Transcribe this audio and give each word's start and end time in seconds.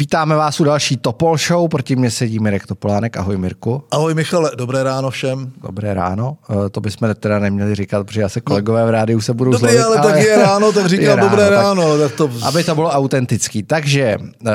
Vítáme 0.00 0.36
vás 0.36 0.60
u 0.60 0.64
další 0.64 0.96
Topol 0.96 1.38
Show, 1.38 1.68
proti 1.68 1.96
mně 1.96 2.10
sedí 2.10 2.38
Mirek 2.38 2.66
Topolánek. 2.66 3.16
Ahoj 3.16 3.36
Mirku. 3.36 3.84
Ahoj 3.90 4.14
Michale, 4.14 4.50
dobré 4.56 4.82
ráno 4.82 5.10
všem. 5.10 5.52
Dobré 5.62 5.94
ráno, 5.94 6.36
eh, 6.50 6.70
to 6.70 6.80
bychom 6.80 7.14
teda 7.14 7.38
neměli 7.38 7.74
říkat, 7.74 8.06
protože 8.06 8.20
já 8.20 8.28
se 8.28 8.40
kolegové 8.40 8.86
v 8.86 8.90
rádiu 8.90 9.20
se 9.20 9.34
budou 9.34 9.50
Dobrý, 9.50 9.72
zlovit. 9.76 9.98
ale, 9.98 10.12
tak 10.12 10.20
je 10.20 10.36
ráno, 10.36 10.72
tak 10.72 10.86
říkám 10.94 11.18
ráno, 11.18 11.28
dobré 11.28 11.48
tak- 11.48 11.52
ráno. 11.58 11.98
Tak 11.98 12.12
to... 12.12 12.30
Aby 12.42 12.64
to 12.64 12.74
bylo 12.74 12.90
autentický. 12.90 13.62
Takže 13.62 14.16
uh, 14.20 14.48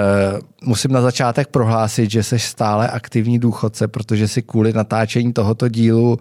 musím 0.63 0.91
na 0.91 1.01
začátek 1.01 1.47
prohlásit, 1.47 2.11
že 2.11 2.23
jsi 2.23 2.39
stále 2.39 2.87
aktivní 2.87 3.39
důchodce, 3.39 3.87
protože 3.87 4.27
si 4.27 4.41
kvůli 4.41 4.73
natáčení 4.73 5.33
tohoto 5.33 5.67
dílu 5.69 6.19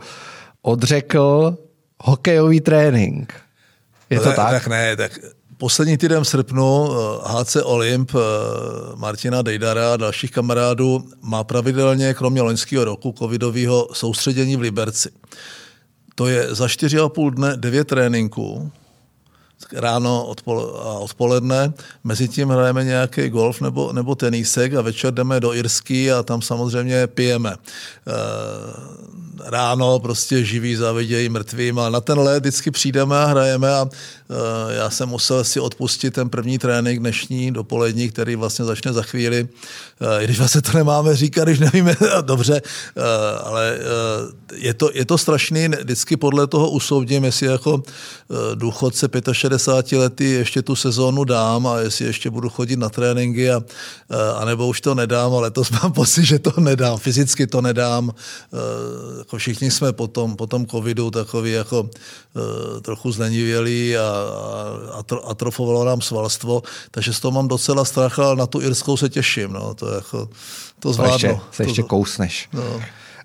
odřekl 0.62 1.56
hokejový 2.00 2.60
trénink. 2.60 3.34
Je 4.10 4.20
to 4.20 4.28
ne, 4.28 4.36
tak? 4.36 4.50
Tak 4.50 4.66
ne, 4.68 4.96
tak 4.96 5.12
poslední 5.56 5.98
týden 5.98 6.24
v 6.24 6.28
srpnu 6.28 6.88
eh, 6.90 6.96
HC 7.24 7.56
Olymp 7.62 8.12
eh, 8.14 8.18
Martina 8.96 9.42
Dejdara 9.42 9.92
a 9.92 9.96
dalších 9.96 10.30
kamarádů 10.30 11.04
má 11.22 11.44
pravidelně, 11.44 12.14
kromě 12.14 12.42
loňského 12.42 12.84
roku, 12.84 13.14
covidového 13.18 13.88
soustředění 13.92 14.56
v 14.56 14.60
Liberci. 14.60 15.10
To 16.14 16.26
je 16.26 16.54
za 16.54 16.66
4,5 16.66 17.30
dne 17.30 17.56
9 17.56 17.84
tréninků, 17.88 18.70
ráno 19.72 20.32
a 20.82 20.98
odpoledne. 20.98 21.72
Mezi 22.04 22.28
tím 22.28 22.48
hrajeme 22.48 22.84
nějaký 22.84 23.28
golf 23.28 23.60
nebo, 23.60 23.92
nebo 23.92 24.14
tenísek 24.14 24.74
a 24.74 24.80
večer 24.80 25.14
jdeme 25.14 25.40
do 25.40 25.54
Irsky 25.54 26.12
a 26.12 26.22
tam 26.22 26.42
samozřejmě 26.42 27.06
pijeme. 27.06 27.50
E, 27.50 27.56
ráno 29.44 29.98
prostě 29.98 30.44
živí 30.44 30.76
závidějí 30.76 31.28
mrtvým 31.28 31.78
a 31.78 31.88
na 31.88 32.00
ten 32.00 32.18
let 32.18 32.40
vždycky 32.40 32.70
přijdeme 32.70 33.16
a 33.16 33.24
hrajeme 33.24 33.74
a 33.74 33.88
e, 34.70 34.74
já 34.74 34.90
jsem 34.90 35.08
musel 35.08 35.44
si 35.44 35.60
odpustit 35.60 36.14
ten 36.14 36.28
první 36.28 36.58
trénink 36.58 37.00
dnešní 37.00 37.52
dopolední, 37.52 38.08
který 38.08 38.36
vlastně 38.36 38.64
začne 38.64 38.92
za 38.92 39.02
chvíli. 39.02 39.48
E, 40.00 40.22
I 40.22 40.24
když 40.24 40.38
vlastně 40.38 40.62
to 40.62 40.78
nemáme 40.78 41.16
říkat, 41.16 41.44
když 41.44 41.58
nevíme 41.58 41.96
dobře, 42.20 42.62
ale 43.42 43.78
je 44.54 44.74
to, 44.74 44.90
je 44.94 45.04
to 45.04 45.18
strašný, 45.18 45.68
vždycky 45.68 46.16
podle 46.16 46.46
toho 46.46 46.70
usoudím, 46.70 47.24
jestli 47.24 47.46
jako 47.46 47.82
důchodce 48.54 49.08
65 49.32 49.53
lety 49.92 50.24
ještě 50.24 50.62
tu 50.62 50.76
sezónu 50.76 51.24
dám 51.24 51.66
a 51.66 51.78
jestli 51.78 52.04
ještě 52.04 52.30
budu 52.30 52.48
chodit 52.50 52.76
na 52.76 52.88
tréninky 52.88 53.50
a, 53.50 53.60
e, 54.10 54.32
a 54.36 54.44
nebo 54.44 54.66
už 54.66 54.80
to 54.80 54.94
nedám, 54.94 55.32
ale 55.32 55.42
letos 55.42 55.70
mám 55.82 55.92
pocit, 55.92 56.24
že 56.24 56.38
to 56.38 56.60
nedám, 56.60 56.98
fyzicky 56.98 57.46
to 57.46 57.60
nedám. 57.60 58.10
E, 58.10 59.18
Jako 59.18 59.36
všichni 59.36 59.70
jsme 59.70 59.92
po 59.92 60.06
tom, 60.08 60.36
po 60.36 60.46
tom 60.46 60.66
covidu 60.66 61.10
takový 61.10 61.52
jako 61.52 61.90
e, 61.90 62.80
trochu 62.80 63.12
zlenivělí 63.12 63.96
a, 63.96 64.02
a 64.02 64.98
atro, 64.98 65.28
atrofovalo 65.28 65.84
nám 65.84 66.00
svalstvo, 66.00 66.62
takže 66.90 67.12
z 67.12 67.20
toho 67.20 67.32
mám 67.32 67.48
docela 67.48 67.84
strach, 67.84 68.18
ale 68.18 68.36
na 68.36 68.46
tu 68.46 68.60
Irskou 68.60 68.96
se 68.96 69.08
těším. 69.08 69.52
No, 69.52 69.74
to, 69.74 69.88
jako, 69.94 70.26
to 70.26 70.30
To 70.80 70.92
zvládnu. 70.92 71.14
ještě, 71.14 71.40
se 71.52 71.62
ještě 71.62 71.82
to, 71.82 71.88
kousneš. 71.88 72.48
no. 72.52 72.62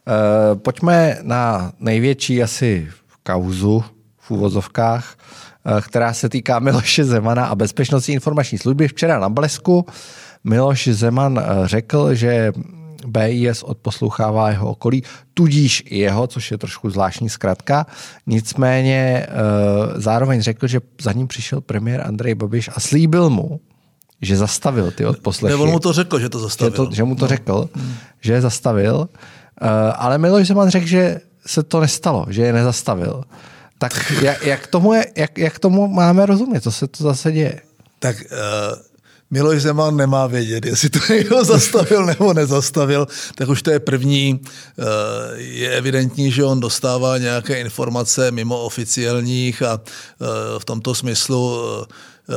Uh, 0.08 0.58
pojďme 0.60 1.18
na 1.22 1.72
největší 1.80 2.44
asi 2.44 2.88
kauzu 3.24 3.84
v 4.20 4.32
úvozovkách, 4.32 5.16
uh, 5.18 5.49
která 5.82 6.14
se 6.14 6.30
týká 6.30 6.60
Miloše 6.60 7.06
Zemana 7.06 7.46
a 7.46 7.56
bezpečnostní 7.56 8.14
informační 8.14 8.58
služby. 8.58 8.88
Včera 8.88 9.20
na 9.20 9.30
Blesku 9.30 9.86
Miloš 10.44 10.88
Zeman 10.88 11.38
uh, 11.38 11.68
řekl, 11.68 12.16
že 12.16 12.52
BIS 13.08 13.64
odposlouchává 13.64 14.50
jeho 14.50 14.70
okolí, 14.70 15.04
tudíž 15.34 15.84
i 15.86 16.00
jeho, 16.00 16.28
což 16.28 16.52
je 16.52 16.58
trošku 16.58 16.90
zvláštní 16.90 17.30
zkratka. 17.30 17.86
Nicméně 18.28 19.28
uh, 19.28 20.02
zároveň 20.02 20.42
řekl, 20.42 20.68
že 20.68 20.80
za 21.02 21.12
ním 21.12 21.28
přišel 21.28 21.62
premiér 21.62 22.02
Andrej 22.08 22.36
Babiš 22.36 22.70
a 22.76 22.80
slíbil 22.80 23.30
mu, 23.30 23.60
že 24.22 24.38
zastavil 24.38 24.92
ty 24.92 25.06
odposlechy. 25.06 25.58
Ne, 25.58 25.64
on 25.64 25.70
mu 25.70 25.80
to 25.80 25.94
řekl, 25.94 26.20
že 26.20 26.30
to 26.30 26.38
Že, 26.38 26.44
zastavil. 26.44 26.72
to, 26.86 26.96
že 26.96 27.04
mu 27.04 27.16
to 27.16 27.26
no. 27.26 27.28
řekl, 27.28 27.70
že 28.20 28.34
je 28.34 28.42
zastavil, 28.42 29.10
ale 29.96 30.18
Miloš 30.18 30.48
Zeman 30.48 30.70
řekl, 30.70 30.86
že 30.88 31.22
se 31.46 31.64
to 31.64 31.80
nestalo, 31.80 32.26
že 32.30 32.42
je 32.42 32.54
nezastavil. 32.54 33.24
Tak 33.80 34.14
jak, 34.22 34.46
jak, 34.46 34.68
tomu, 34.68 34.94
je, 34.94 35.06
jak, 35.16 35.38
jak 35.38 35.60
tomu 35.60 35.88
máme 35.88 36.26
rozumět, 36.26 36.62
co 36.62 36.72
se 36.72 36.88
to 36.88 37.04
zase 37.04 37.32
děje? 37.32 37.62
Tak 38.00 38.18
uh, 38.32 38.80
Miloš 39.32 39.62
Zeman 39.62 39.98
nemá 39.98 40.28
vědět, 40.28 40.66
jestli 40.66 40.90
to 40.90 41.00
někdo 41.14 41.44
zastavil 41.46 42.06
nebo 42.06 42.34
nezastavil, 42.34 43.08
tak 43.36 43.50
už 43.50 43.62
to 43.62 43.72
je 43.72 43.80
první. 43.80 44.40
Uh, 44.40 44.86
je 45.38 45.72
evidentní, 45.72 46.32
že 46.32 46.44
on 46.44 46.60
dostává 46.60 47.18
nějaké 47.18 47.60
informace 47.60 48.32
mimo 48.32 48.64
oficiálních 48.64 49.62
a 49.62 49.74
uh, 49.74 50.28
v 50.60 50.66
tomto 50.66 50.96
smyslu 50.96 51.58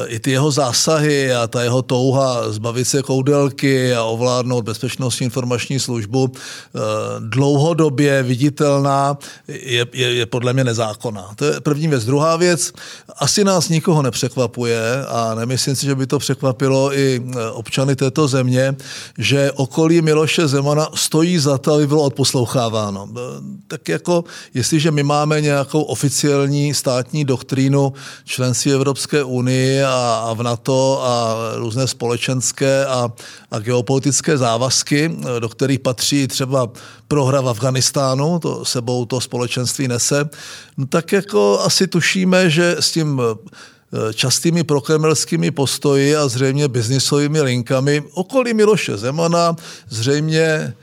i 0.07 0.19
ty 0.19 0.31
jeho 0.31 0.51
zásahy 0.51 1.35
a 1.35 1.47
ta 1.47 1.63
jeho 1.63 1.83
touha 1.83 2.53
zbavit 2.53 2.85
se 2.85 3.03
koudelky 3.03 3.95
a 3.95 4.05
ovládnout 4.05 4.65
bezpečnostní 4.65 5.25
informační 5.25 5.81
službu 5.81 6.33
eh, 6.33 6.81
dlouhodobě 7.19 8.23
viditelná 8.23 9.19
je, 9.49 9.87
je, 9.93 10.15
je 10.15 10.27
podle 10.27 10.53
mě 10.53 10.65
nezákonná. 10.65 11.31
To 11.37 11.45
je 11.45 11.61
první 11.61 11.89
věc. 11.89 12.05
Druhá 12.05 12.37
věc, 12.37 12.73
asi 13.17 13.45
nás 13.45 13.69
nikoho 13.69 14.03
nepřekvapuje 14.03 15.07
a 15.09 15.35
nemyslím 15.35 15.77
si, 15.77 15.87
že 15.87 15.95
by 15.95 16.07
to 16.07 16.19
překvapilo 16.19 16.95
i 16.99 17.23
eh, 17.23 17.51
občany 17.51 17.97
této 17.97 18.29
země, 18.29 18.77
že 19.19 19.53
okolí 19.53 20.03
Miloše 20.03 20.49
Zemana 20.49 20.89
stojí 20.95 21.39
za 21.39 21.59
to, 21.59 21.75
aby 21.75 21.87
bylo 21.87 22.03
odposloucháváno. 22.03 23.09
Eh, 23.17 23.21
Tak 23.69 23.89
jako, 23.89 24.25
jestliže 24.55 24.91
my 24.91 25.03
máme 25.03 25.41
nějakou 25.41 25.83
oficiální 25.83 26.75
státní 26.75 27.25
doktrínu 27.25 27.93
členství 28.25 28.73
Evropské 28.73 29.25
unie 29.25 29.82
a, 29.85 30.25
a 30.27 30.33
v 30.35 30.43
NATO 30.43 31.03
a 31.05 31.37
různé 31.57 31.87
společenské 31.87 32.87
a, 32.87 33.13
a 33.51 33.59
geopolitické 33.59 34.39
závazky, 34.39 35.17
do 35.39 35.49
kterých 35.49 35.81
patří 35.81 36.29
třeba 36.29 36.71
prohra 37.09 37.41
v 37.41 37.49
Afganistánu, 37.49 38.39
to 38.39 38.65
sebou 38.65 39.05
to 39.05 39.21
společenství 39.21 39.89
nese, 39.89 40.29
no 40.77 40.87
tak 40.87 41.13
jako 41.13 41.61
asi 41.61 41.87
tušíme, 41.87 42.51
že 42.51 42.77
s 42.81 42.93
tím 42.93 43.21
eh, 43.21 44.13
častými 44.15 44.65
prokremelskými 44.65 45.51
postoji 45.51 46.17
a 46.17 46.29
zřejmě 46.29 46.69
biznisovými 46.69 47.41
linkami 47.41 48.03
okolí 48.15 48.55
Miloše 48.55 48.97
Zemana 48.97 49.57
zřejmě 49.89 50.75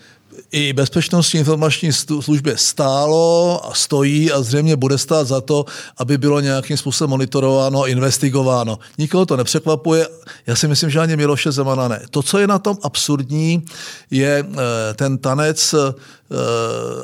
i 0.52 0.74
bezpečnostní 0.74 1.40
informační 1.40 1.94
službě 1.94 2.58
stálo 2.58 3.60
a 3.66 3.74
stojí 3.74 4.32
a 4.32 4.42
zřejmě 4.42 4.76
bude 4.76 4.98
stát 4.98 5.28
za 5.28 5.42
to, 5.42 5.66
aby 5.98 6.18
bylo 6.18 6.40
nějakým 6.40 6.78
způsobem 6.78 7.10
monitorováno 7.10 7.82
a 7.82 7.88
investigováno. 7.88 8.80
Nikoho 8.98 9.26
to 9.26 9.38
nepřekvapuje, 9.38 10.08
já 10.48 10.56
si 10.56 10.68
myslím, 10.68 10.90
že 10.90 11.00
ani 11.00 11.16
Miloše 11.16 11.52
Zemana 11.52 11.88
ne. 11.88 12.02
To, 12.10 12.24
co 12.24 12.38
je 12.38 12.48
na 12.48 12.60
tom 12.60 12.78
absurdní, 12.84 13.66
je 14.12 14.46
eh, 14.50 14.94
ten 14.94 15.18
tanec 15.18 15.76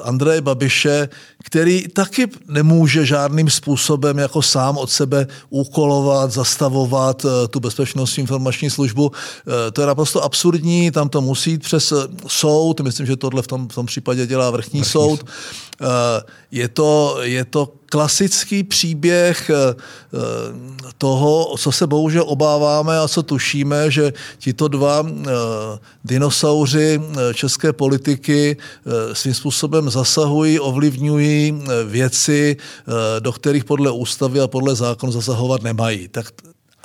Andreje 0.03 0.41
Babiše, 0.41 1.09
který 1.43 1.87
taky 1.87 2.27
nemůže 2.47 3.05
žádným 3.05 3.49
způsobem 3.49 4.17
jako 4.17 4.41
sám 4.41 4.77
od 4.77 4.91
sebe 4.91 5.27
úkolovat, 5.49 6.31
zastavovat 6.31 7.25
eh, 7.25 7.47
tu 7.47 7.59
bezpečnostní 7.59 8.21
informační 8.21 8.69
službu. 8.69 9.11
To 9.73 9.81
je 9.81 9.87
naprosto 9.87 10.23
absurdní, 10.23 10.91
tam 10.91 11.09
to 11.09 11.21
musí 11.21 11.51
jít 11.51 11.63
přes 11.63 11.93
soud, 12.27 12.81
myslím, 12.81 13.05
že 13.05 13.15
tohle 13.15 13.41
v 13.41 13.47
tom, 13.47 13.67
v 13.67 13.75
tom 13.75 13.85
případě 13.85 14.27
dělá 14.27 14.49
vrchní, 14.49 14.79
vrchní 14.79 14.91
soud. 14.91 15.19
soud. 15.19 15.29
Je 16.51 16.67
to, 16.67 17.17
je 17.21 17.45
to 17.45 17.73
klasický 17.95 18.63
příběh 18.63 19.51
toho, 20.97 21.55
co 21.57 21.71
se 21.71 21.87
bohužel 21.87 22.23
obáváme 22.27 22.99
a 22.99 23.07
co 23.07 23.23
tušíme, 23.23 23.91
že 23.91 24.13
tito 24.37 24.67
dva 24.67 25.07
dinosauři 26.03 27.01
české 27.33 27.73
politiky 27.73 28.57
svým 29.13 29.33
způsobem 29.33 29.89
zasahují, 29.89 30.59
ovlivňují 30.59 31.63
věci, 31.87 32.57
do 33.19 33.31
kterých 33.31 33.63
podle 33.63 33.91
ústavy 33.91 34.39
a 34.39 34.47
podle 34.47 34.75
zákonu 34.75 35.11
zasahovat 35.11 35.63
nemají. 35.63 36.07
Tak 36.07 36.25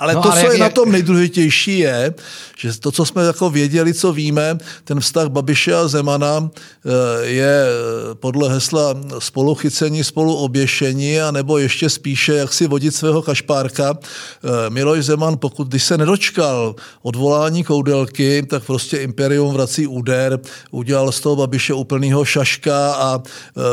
ale 0.01 0.13
no, 0.13 0.21
to, 0.21 0.31
ale 0.31 0.41
co 0.41 0.47
jak, 0.47 0.53
je 0.53 0.59
na 0.59 0.69
tom 0.69 0.91
nejdůležitější, 0.91 1.79
je, 1.79 2.13
že 2.57 2.79
to, 2.79 2.91
co 2.91 3.05
jsme 3.05 3.23
jako 3.23 3.49
věděli, 3.49 3.93
co 3.93 4.13
víme, 4.13 4.57
ten 4.83 4.99
vztah 4.99 5.27
Babiše 5.27 5.75
a 5.75 5.87
Zemana 5.87 6.49
je 7.21 7.65
podle 8.13 8.53
hesla 8.53 8.95
spoluchycení, 9.19 10.03
spoluoběšení, 10.03 11.21
a 11.21 11.31
nebo 11.31 11.57
ještě 11.57 11.89
spíše, 11.89 12.33
jak 12.33 12.53
si 12.53 12.67
vodit 12.67 12.95
svého 12.95 13.21
kašpárka. 13.21 13.97
Miloš 14.69 15.05
Zeman, 15.05 15.37
pokud 15.37 15.67
když 15.67 15.83
se 15.83 15.97
nedočkal 15.97 16.75
odvolání 17.01 17.63
koudelky, 17.63 18.45
tak 18.49 18.63
prostě 18.65 18.97
Imperium 18.97 19.53
vrací 19.53 19.87
úder, 19.87 20.39
udělal 20.71 21.11
z 21.11 21.19
toho 21.19 21.35
Babiše 21.35 21.73
úplnýho 21.73 22.25
šaška 22.25 22.93
a 22.93 23.21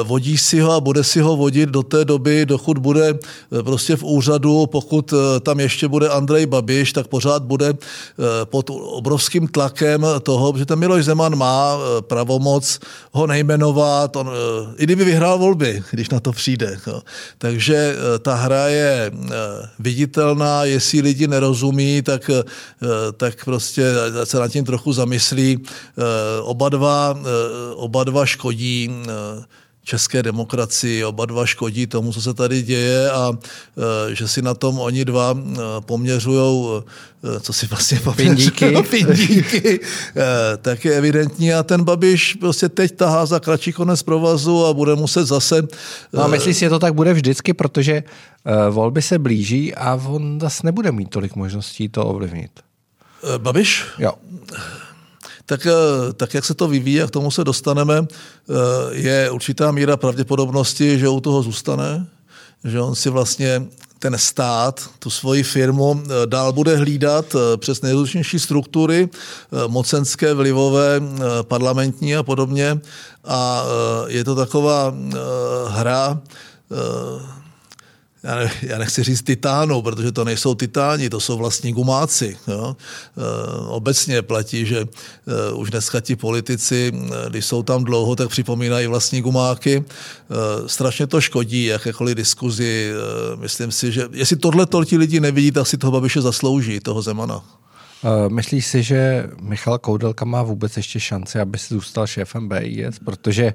vodí 0.03 0.39
si 0.39 0.61
ho 0.61 0.73
a 0.73 0.81
bude 0.81 1.05
si 1.05 1.21
ho 1.21 1.37
vodit 1.37 1.69
do 1.69 1.83
té 1.83 2.05
doby, 2.05 2.47
dokud 2.47 2.79
bude 2.79 3.19
prostě 3.63 3.97
v 3.97 4.03
úřadu, 4.03 4.67
pokud 4.67 5.15
tam 5.41 5.61
ještě 5.61 5.89
bude 5.89 6.09
Andrej 6.19 6.47
Babiš, 6.47 6.93
tak 6.93 7.07
pořád 7.07 7.43
bude 7.43 7.75
pod 8.45 8.71
obrovským 8.71 9.49
tlakem 9.49 10.07
toho, 10.23 10.59
že 10.59 10.67
ten 10.67 10.79
Miloš 10.79 11.05
Zeman 11.05 11.37
má 11.37 11.79
pravomoc 12.01 12.81
ho 13.13 13.27
nejmenovat, 13.27 14.17
on, 14.17 14.31
i 14.77 14.85
kdyby 14.85 15.05
vyhrál 15.05 15.39
volby, 15.39 15.83
když 15.91 16.11
na 16.11 16.21
to 16.21 16.33
přijde. 16.33 16.79
No. 16.87 17.03
Takže 17.39 17.97
ta 18.23 18.35
hra 18.35 18.69
je 18.69 19.11
viditelná, 19.79 20.65
jestli 20.65 21.01
lidi 21.01 21.29
nerozumí, 21.29 22.03
tak, 22.03 22.31
tak 23.17 23.45
prostě 23.45 23.85
se 24.25 24.39
nad 24.39 24.49
tím 24.49 24.65
trochu 24.65 24.93
zamyslí. 24.93 25.65
Oba 26.43 26.69
dva, 26.69 27.19
oba 27.75 28.05
dva 28.05 28.27
škodí 28.27 28.91
české 29.89 30.23
demokracii, 30.23 31.05
oba 31.05 31.27
dva 31.27 31.47
škodí 31.47 31.87
tomu, 31.87 32.13
co 32.13 32.23
se 32.23 32.35
tady 32.35 32.63
děje 32.63 33.11
a 33.11 33.33
e, 33.33 34.15
že 34.15 34.29
si 34.29 34.43
na 34.43 34.55
tom 34.55 34.79
oni 34.79 35.05
dva 35.05 35.33
e, 35.33 35.57
poměřují, 35.81 36.69
e, 37.25 37.41
co 37.41 37.53
si 37.53 37.67
vlastně 37.67 38.01
pindíky, 38.17 38.75
pindíky. 38.91 39.81
Tak 40.63 40.85
je 40.85 40.93
evidentní 40.93 41.55
a 41.55 41.63
ten 41.63 41.85
Babiš 41.85 42.35
prostě 42.35 42.69
teď 42.69 42.97
tahá 42.97 43.27
za 43.27 43.41
kratší 43.41 43.73
konec 43.73 44.03
provazu 44.03 44.67
a 44.67 44.75
bude 44.75 44.95
muset 44.95 45.25
zase... 45.25 45.63
No 46.13 46.25
a 46.25 46.27
myslíš 46.27 46.57
si, 46.57 46.61
že 46.61 46.71
to 46.71 46.79
tak 46.79 46.95
bude 46.95 47.13
vždycky, 47.15 47.55
protože 47.55 48.03
volby 48.71 49.03
se 49.03 49.19
blíží 49.19 49.75
a 49.75 49.95
on 49.95 50.41
zase 50.41 50.61
nebude 50.65 50.93
mít 50.93 51.11
tolik 51.11 51.37
možností 51.37 51.89
to 51.89 52.07
ovlivnit. 52.07 52.51
Babiš? 53.39 53.85
Jo 53.99 54.13
tak, 55.49 55.67
eh, 55.67 56.13
tak 56.13 56.35
jak 56.35 56.45
se 56.45 56.55
to 56.55 56.69
vyvíjí 56.69 57.03
a 57.03 57.07
k 57.07 57.11
tomu 57.11 57.31
se 57.31 57.45
dostaneme, 57.45 58.05
eh, 58.05 58.55
je 58.91 59.31
určitá 59.31 59.73
míra 59.73 59.97
pravděpodobnosti, 59.97 60.99
že 60.99 61.09
u 61.09 61.21
toho 61.21 61.43
zůstane, 61.43 62.07
že 62.65 62.81
on 62.81 62.95
si 62.95 63.11
vlastně 63.11 63.65
ten 63.99 64.19
stát, 64.19 64.91
tu 64.99 65.11
svoji 65.11 65.43
firmu 65.43 66.03
eh, 66.05 66.27
dál 66.27 66.53
bude 66.53 66.77
hlídat 66.77 67.37
přes 67.57 67.83
nejrůznější 67.83 68.39
struktury, 68.39 69.09
mocenské, 69.67 70.35
vlivové, 70.35 71.01
parlamentní 71.43 72.17
a 72.17 72.23
podobně. 72.23 72.81
A 73.25 73.65
je 74.07 74.25
to 74.25 74.35
taková 74.35 74.95
hra, 75.69 76.21
já, 78.29 78.35
ne, 78.35 78.51
já 78.63 78.79
nechci 78.79 79.03
říct 79.03 79.23
titánu, 79.23 79.83
protože 79.83 80.13
to 80.13 80.25
nejsou 80.25 80.55
titáni, 80.55 81.11
to 81.11 81.21
jsou 81.21 81.37
vlastní 81.37 81.73
gumáci. 81.73 82.37
Jo. 82.49 82.77
E, 82.77 83.23
obecně 83.69 84.23
platí, 84.23 84.67
že 84.67 84.79
e, 84.79 85.53
už 85.53 85.71
dneska 85.71 86.01
ti 86.01 86.17
politici, 86.17 86.93
e, 86.95 87.31
když 87.31 87.45
jsou 87.45 87.63
tam 87.63 87.85
dlouho, 87.85 88.17
tak 88.17 88.29
připomínají 88.29 88.87
vlastní 88.87 89.21
gumáky. 89.21 89.85
Strašně 90.67 91.07
to 91.07 91.21
škodí 91.21 91.65
jakékoliv 91.65 92.17
diskuzi. 92.17 92.93
Myslím 93.37 93.73
si, 93.73 93.93
že 93.93 94.09
jestli 94.13 94.37
tohle 94.37 94.67
ti 94.85 94.97
lidi 94.97 95.21
nevidí, 95.21 95.51
tak 95.51 95.67
si 95.67 95.79
toho 95.79 95.91
Babiše 95.91 96.21
zaslouží, 96.21 96.81
toho 96.81 97.03
Zemana. 97.03 97.43
Myslíš 98.29 98.67
si, 98.67 98.83
že 98.83 99.31
Michal 99.41 99.79
Koudelka 99.79 100.25
má 100.25 100.43
vůbec 100.43 100.77
ještě 100.77 101.01
šanci, 101.01 101.41
aby 101.41 101.59
si 101.59 101.75
zůstal 101.75 102.07
šéfem 102.07 102.49
BIS? 102.49 102.99
Protože 103.05 103.53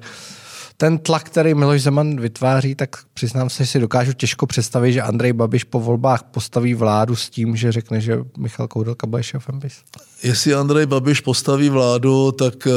ten 0.76 0.98
tlak, 0.98 1.22
který 1.24 1.54
Miloš 1.54 1.82
Zeman 1.82 2.20
vytváří, 2.20 2.74
tak 2.74 2.96
přiznám 3.14 3.50
se, 3.50 3.64
že 3.64 3.70
si 3.70 3.80
dokážu 3.80 4.12
těžko 4.12 4.46
představit, 4.46 4.92
že 4.92 5.02
Andrej 5.02 5.32
Babiš 5.32 5.64
po 5.64 5.80
volbách 5.80 6.22
postaví 6.22 6.74
vládu 6.74 7.16
s 7.16 7.30
tím, 7.30 7.56
že 7.56 7.72
řekne, 7.72 8.00
že 8.00 8.18
Michal 8.38 8.68
Koudelka 8.68 9.06
bude 9.06 9.22
šéfem 9.22 9.58
BIS. 9.58 9.82
Jestli 10.24 10.54
Andrej 10.54 10.86
Babiš 10.86 11.20
postaví 11.20 11.68
vládu, 11.68 12.32
tak 12.32 12.66
uh, 12.66 12.72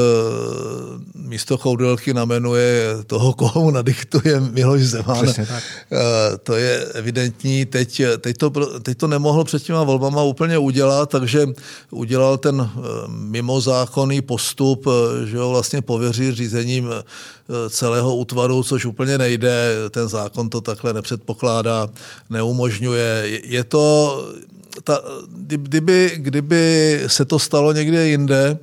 místo 1.15 1.57
Koudelky 1.57 2.13
namenuje 2.13 2.95
toho, 3.07 3.33
koho 3.33 3.63
mu 3.63 3.71
nadiktuje 3.71 4.39
Miloš 4.39 4.81
Zeman. 4.81 5.27
Uh, 5.27 5.35
to 6.43 6.55
je 6.55 6.85
evidentní. 6.93 7.65
Teď, 7.65 8.01
teď, 8.19 8.37
to, 8.37 8.49
teď 8.79 8.97
to 8.97 9.07
nemohl 9.07 9.43
před 9.43 9.63
těma 9.63 9.83
volbama 9.83 10.23
úplně 10.23 10.57
udělat, 10.57 11.09
takže 11.09 11.47
udělal 11.91 12.37
ten 12.37 12.61
uh, 12.61 12.71
mimozákonný 13.07 14.21
postup, 14.21 14.87
že 15.25 15.37
ho 15.37 15.49
vlastně 15.49 15.81
pověří 15.81 16.31
řízením 16.31 16.89
celého 17.69 18.15
útvaru, 18.15 18.63
což 18.63 18.85
úplně 18.85 19.17
nejde. 19.17 19.75
Ten 19.89 20.07
zákon 20.07 20.49
to 20.49 20.61
takhle 20.61 20.93
nepředpokládá, 20.93 21.89
neumožňuje. 22.29 23.39
Je 23.43 23.63
to 23.63 24.23
ta, 24.83 25.01
kdyby, 25.37 26.11
kdyby 26.15 27.03
se 27.07 27.25
to 27.25 27.39
stalo 27.39 27.73
někde 27.73 28.07
jinde, 28.07 28.59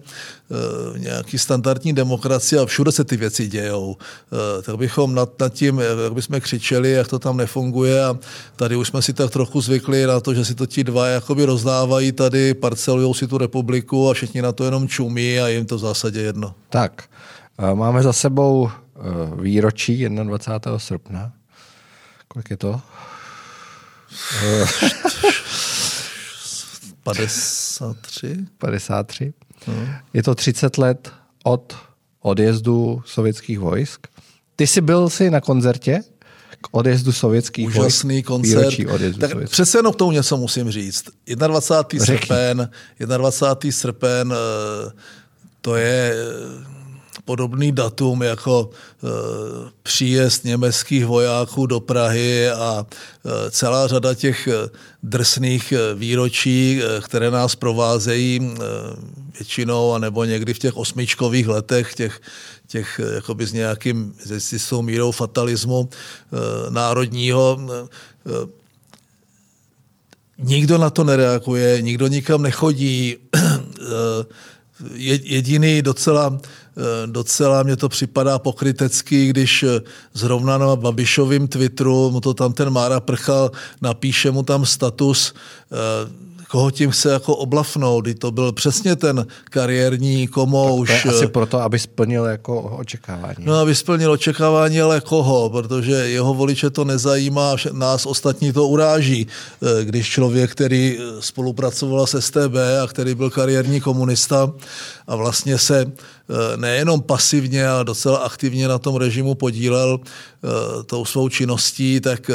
v 0.50 0.96
eh, 0.96 0.98
nějaký 0.98 1.38
standardní 1.38 1.92
demokracie 1.92 2.60
a 2.60 2.66
všude 2.66 2.92
se 2.92 3.04
ty 3.04 3.16
věci 3.16 3.48
dějou, 3.48 3.96
eh, 3.98 4.62
tak 4.62 4.76
bychom 4.76 5.14
nad, 5.14 5.40
nad 5.40 5.52
tím, 5.52 5.78
jak 5.78 6.12
bychom 6.12 6.40
křičeli, 6.40 6.90
jak 6.90 7.08
to 7.08 7.18
tam 7.18 7.36
nefunguje 7.36 8.04
a 8.04 8.18
tady 8.56 8.76
už 8.76 8.88
jsme 8.88 9.02
si 9.02 9.12
tak 9.12 9.30
trochu 9.30 9.60
zvykli 9.60 10.06
na 10.06 10.20
to, 10.20 10.34
že 10.34 10.44
si 10.44 10.54
to 10.54 10.66
ti 10.66 10.84
dva 10.84 11.06
jakoby 11.06 11.44
rozdávají 11.44 12.12
tady, 12.12 12.54
parcelují 12.54 13.14
si 13.14 13.26
tu 13.26 13.38
republiku 13.38 14.10
a 14.10 14.14
všichni 14.14 14.42
na 14.42 14.52
to 14.52 14.64
jenom 14.64 14.88
čumí 14.88 15.40
a 15.40 15.48
jim 15.48 15.66
to 15.66 15.76
v 15.76 15.80
zásadě 15.80 16.20
jedno. 16.20 16.54
Tak, 16.68 17.04
eh, 17.58 17.74
máme 17.74 18.02
za 18.02 18.12
sebou 18.12 18.70
výročí 19.36 20.08
21. 20.08 20.78
srpna. 20.78 21.32
Kolik 22.28 22.50
je 22.50 22.56
to? 22.56 22.80
53. 27.04 28.36
53. 28.58 29.32
Hmm. 29.66 29.88
Je 30.12 30.22
to 30.22 30.34
30 30.34 30.78
let 30.78 31.12
od 31.44 31.76
odjezdu 32.20 33.02
sovětských 33.06 33.58
vojsk. 33.58 34.06
Ty 34.56 34.66
jsi 34.66 34.80
byl 34.80 35.10
si 35.10 35.30
na 35.30 35.40
koncertě 35.40 36.02
k 36.60 36.68
odjezdu 36.70 37.12
sovětských 37.12 37.66
Úžasný 37.66 38.14
vojsk. 38.14 38.26
koncert. 38.26 38.76
Tak 39.20 39.30
sovětských. 39.30 39.50
přece 39.50 39.78
jenom 39.78 39.92
k 39.92 39.96
tomu 39.96 40.12
něco 40.12 40.36
musím 40.36 40.70
říct. 40.70 41.04
21. 41.26 42.06
srpen, 42.06 42.70
21. 42.98 43.72
srpen, 43.72 44.34
eh, 44.36 44.90
to 45.60 45.76
je 45.76 46.14
eh, 46.14 46.83
podobný 47.24 47.72
datum 47.72 48.22
jako 48.22 48.70
e, 48.70 49.06
příjezd 49.82 50.44
německých 50.44 51.06
vojáků 51.06 51.66
do 51.66 51.80
Prahy 51.80 52.50
a 52.50 52.86
e, 52.86 53.50
celá 53.50 53.86
řada 53.86 54.14
těch 54.14 54.48
e, 54.48 54.52
drsných 55.02 55.72
výročí, 55.94 56.80
které 57.00 57.30
nás 57.30 57.54
provázejí 57.54 58.54
většinou, 59.38 59.92
anebo 59.92 60.24
někdy 60.24 60.54
v 60.54 60.58
těch 60.58 60.76
osmičkových 60.76 61.48
letech, 61.48 61.94
těch, 61.94 62.20
těch 62.66 63.00
jakoby 63.14 63.46
s 63.46 63.52
nějakým, 63.52 64.14
s 64.24 64.80
mírou 64.80 65.12
fatalismu 65.12 65.88
národního, 66.70 67.60
nikdo 70.38 70.78
na 70.78 70.90
to 70.90 71.04
nereaguje, 71.04 71.82
nikdo 71.82 72.06
nikam 72.06 72.42
nechodí. 72.42 73.16
Jediný 75.24 75.82
docela 75.82 76.40
docela 77.06 77.62
mě 77.62 77.76
to 77.76 77.88
připadá 77.88 78.38
pokrytecky, 78.38 79.26
když 79.26 79.62
eh, 79.62 79.80
zrovna 80.14 80.58
na 80.58 80.76
Babišovým 80.76 81.48
Twitteru 81.48 82.10
mu 82.10 82.20
to 82.20 82.34
tam 82.34 82.52
ten 82.52 82.70
Mára 82.70 83.00
Prchal 83.00 83.50
napíše 83.82 84.30
mu 84.30 84.42
tam 84.42 84.66
status 84.66 85.34
eh, 85.72 86.24
koho 86.54 86.70
tím 86.70 86.90
chce 86.90 87.10
jako 87.10 87.36
oblafnout. 87.36 88.06
To 88.18 88.30
byl 88.30 88.52
přesně 88.52 88.96
ten 88.96 89.26
kariérní 89.50 90.26
komouš. 90.26 91.02
To 91.02 91.08
je 91.08 91.14
asi 91.14 91.26
proto, 91.26 91.60
aby 91.60 91.78
splnil 91.78 92.24
jako 92.24 92.62
očekávání. 92.62 93.36
No, 93.38 93.54
aby 93.54 93.74
splnil 93.74 94.12
očekávání, 94.12 94.80
ale 94.80 95.00
koho, 95.00 95.50
protože 95.50 95.92
jeho 95.92 96.34
voliče 96.34 96.70
to 96.70 96.84
nezajímá, 96.84 97.56
nás 97.72 98.06
ostatní 98.06 98.52
to 98.52 98.68
uráží. 98.68 99.26
Když 99.82 100.08
člověk, 100.08 100.50
který 100.50 100.98
spolupracoval 101.20 102.06
s 102.06 102.20
STB 102.20 102.54
a 102.84 102.86
který 102.86 103.14
byl 103.14 103.30
kariérní 103.30 103.80
komunista 103.80 104.52
a 105.06 105.16
vlastně 105.16 105.58
se 105.58 105.92
Eh, 106.30 106.56
nejenom 106.56 107.02
pasivně, 107.02 107.68
ale 107.68 107.84
docela 107.84 108.18
aktivně 108.18 108.68
na 108.68 108.78
tom 108.78 108.96
režimu 108.96 109.34
podílel 109.34 110.00
eh, 110.00 110.82
tou 110.82 111.04
svou 111.04 111.28
činností, 111.28 112.00
tak 112.00 112.30
eh, 112.30 112.34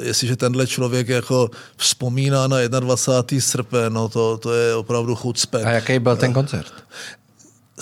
jestliže 0.00 0.36
tenhle 0.36 0.66
člověk 0.66 1.08
jako 1.08 1.50
vzpomíná 1.76 2.46
na 2.46 2.56
21. 2.80 3.40
srpen, 3.40 3.92
no 3.92 4.08
to, 4.08 4.38
to 4.38 4.54
je 4.54 4.74
opravdu 4.74 5.14
chucpe. 5.14 5.62
A 5.62 5.70
jaký 5.70 5.98
byl 5.98 6.16
ten 6.16 6.32
koncert? 6.32 6.72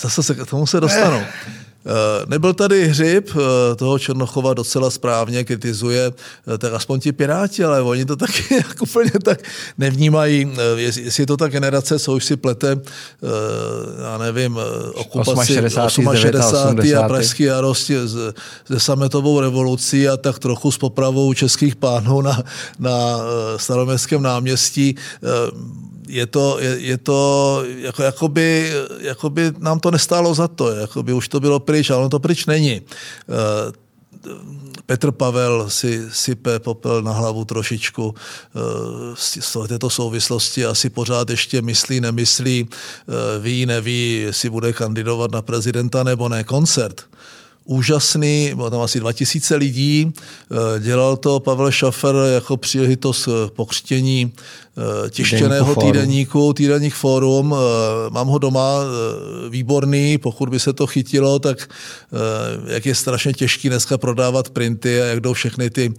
Zase 0.01 0.23
se 0.23 0.35
k 0.35 0.47
tomu 0.47 0.67
se 0.67 0.81
dostanu. 0.81 1.21
Eh, 1.89 2.27
nebyl 2.27 2.55
tady 2.55 2.89
hřib, 2.89 3.31
eh, 3.31 3.75
toho 3.75 3.99
Černochova 3.99 4.55
docela 4.55 4.91
správně 4.91 5.45
kritizuje, 5.45 6.13
eh, 6.55 6.59
tak 6.59 6.73
aspoň 6.73 7.01
ti 7.01 7.13
piráti, 7.13 7.65
ale 7.65 7.83
oni 7.83 8.05
to 8.05 8.17
taky 8.27 8.55
jako 8.55 8.85
úplně 8.85 9.11
tak 9.25 9.41
nevnímají, 9.79 10.53
jestli 10.77 11.23
je 11.23 11.27
to 11.27 11.37
ta 11.37 11.49
generace, 11.49 11.99
co 11.99 12.13
už 12.13 12.25
si 12.25 12.37
plete, 12.37 12.81
já 14.03 14.19
nevím, 14.19 14.59
okupaci 14.95 15.55
68. 15.55 16.17
60. 16.17 16.95
a 16.95 17.09
pražský 17.09 17.43
jarost 17.43 17.87
se 17.87 18.81
sametovou 18.81 19.41
revolucí 19.41 20.09
a 20.09 20.17
tak 20.17 20.39
trochu 20.39 20.71
s 20.71 20.79
popravou 20.79 21.35
českých 21.35 21.77
pánů 21.77 22.21
na, 22.21 22.43
na 22.79 23.19
staroměstském 23.57 24.23
náměstí 24.23 24.95
je 26.09 26.27
to, 26.27 26.59
je, 26.61 26.79
je 26.81 26.99
to 26.99 27.19
jako, 27.79 28.03
jakoby, 28.03 28.73
jakoby 28.99 29.53
nám 29.59 29.81
to 29.81 29.91
nestálo 29.91 30.35
za 30.35 30.49
to, 30.49 30.69
jakoby 30.71 31.13
už 31.13 31.29
to 31.29 31.41
bylo 31.41 31.61
pryč, 31.61 31.91
ale 31.91 32.01
ono 32.01 32.09
to 32.09 32.19
pryč 32.19 32.47
není. 32.47 32.83
Eh, 32.83 33.73
Petr 34.87 35.13
Pavel 35.13 35.71
si 35.71 36.09
sype 36.13 36.59
popel 36.59 37.03
na 37.03 37.13
hlavu 37.13 37.45
trošičku 37.45 38.15
eh, 38.15 38.61
z 39.17 39.57
této 39.69 39.91
souvislosti, 39.91 40.65
asi 40.65 40.91
pořád 40.91 41.31
ještě 41.31 41.63
myslí, 41.63 42.01
nemyslí, 42.01 42.69
eh, 42.69 43.39
ví, 43.39 43.67
neví, 43.67 44.21
jestli 44.25 44.51
bude 44.51 44.73
kandidovat 44.73 45.31
na 45.31 45.43
prezidenta 45.43 46.03
nebo 46.03 46.29
ne. 46.29 46.45
Koncert 46.45 47.05
úžasný, 47.69 48.53
bylo 48.55 48.71
tam 48.71 48.81
asi 48.81 49.01
2000 49.01 49.57
lidí, 49.57 50.13
dělal 50.79 51.17
to 51.17 51.41
Pavel 51.41 51.71
Šafer 51.71 52.15
jako 52.35 52.57
příležitost 52.57 53.29
pokřtění 53.57 54.33
Eh, 54.79 55.11
tištěného 55.11 55.75
týdeníku, 55.75 56.53
týdeník 56.53 56.95
fórum. 56.95 57.55
Eh, 57.55 58.11
mám 58.11 58.29
ho 58.29 58.39
doma 58.39 58.81
eh, 58.83 59.49
výborný, 59.51 60.19
pokud 60.19 60.49
by 60.49 60.61
se 60.61 60.73
to 60.73 60.87
chytilo, 60.87 61.39
tak 61.39 61.69
jak 62.67 62.87
je 62.87 62.95
strašně 62.95 63.33
těžký 63.33 63.69
dneska 63.69 63.99
prodávat 63.99 64.51
printy 64.51 65.03
a 65.03 65.05
jak 65.05 65.21
jdou 65.21 65.33
všechny 65.33 65.71
ty, 65.71 65.95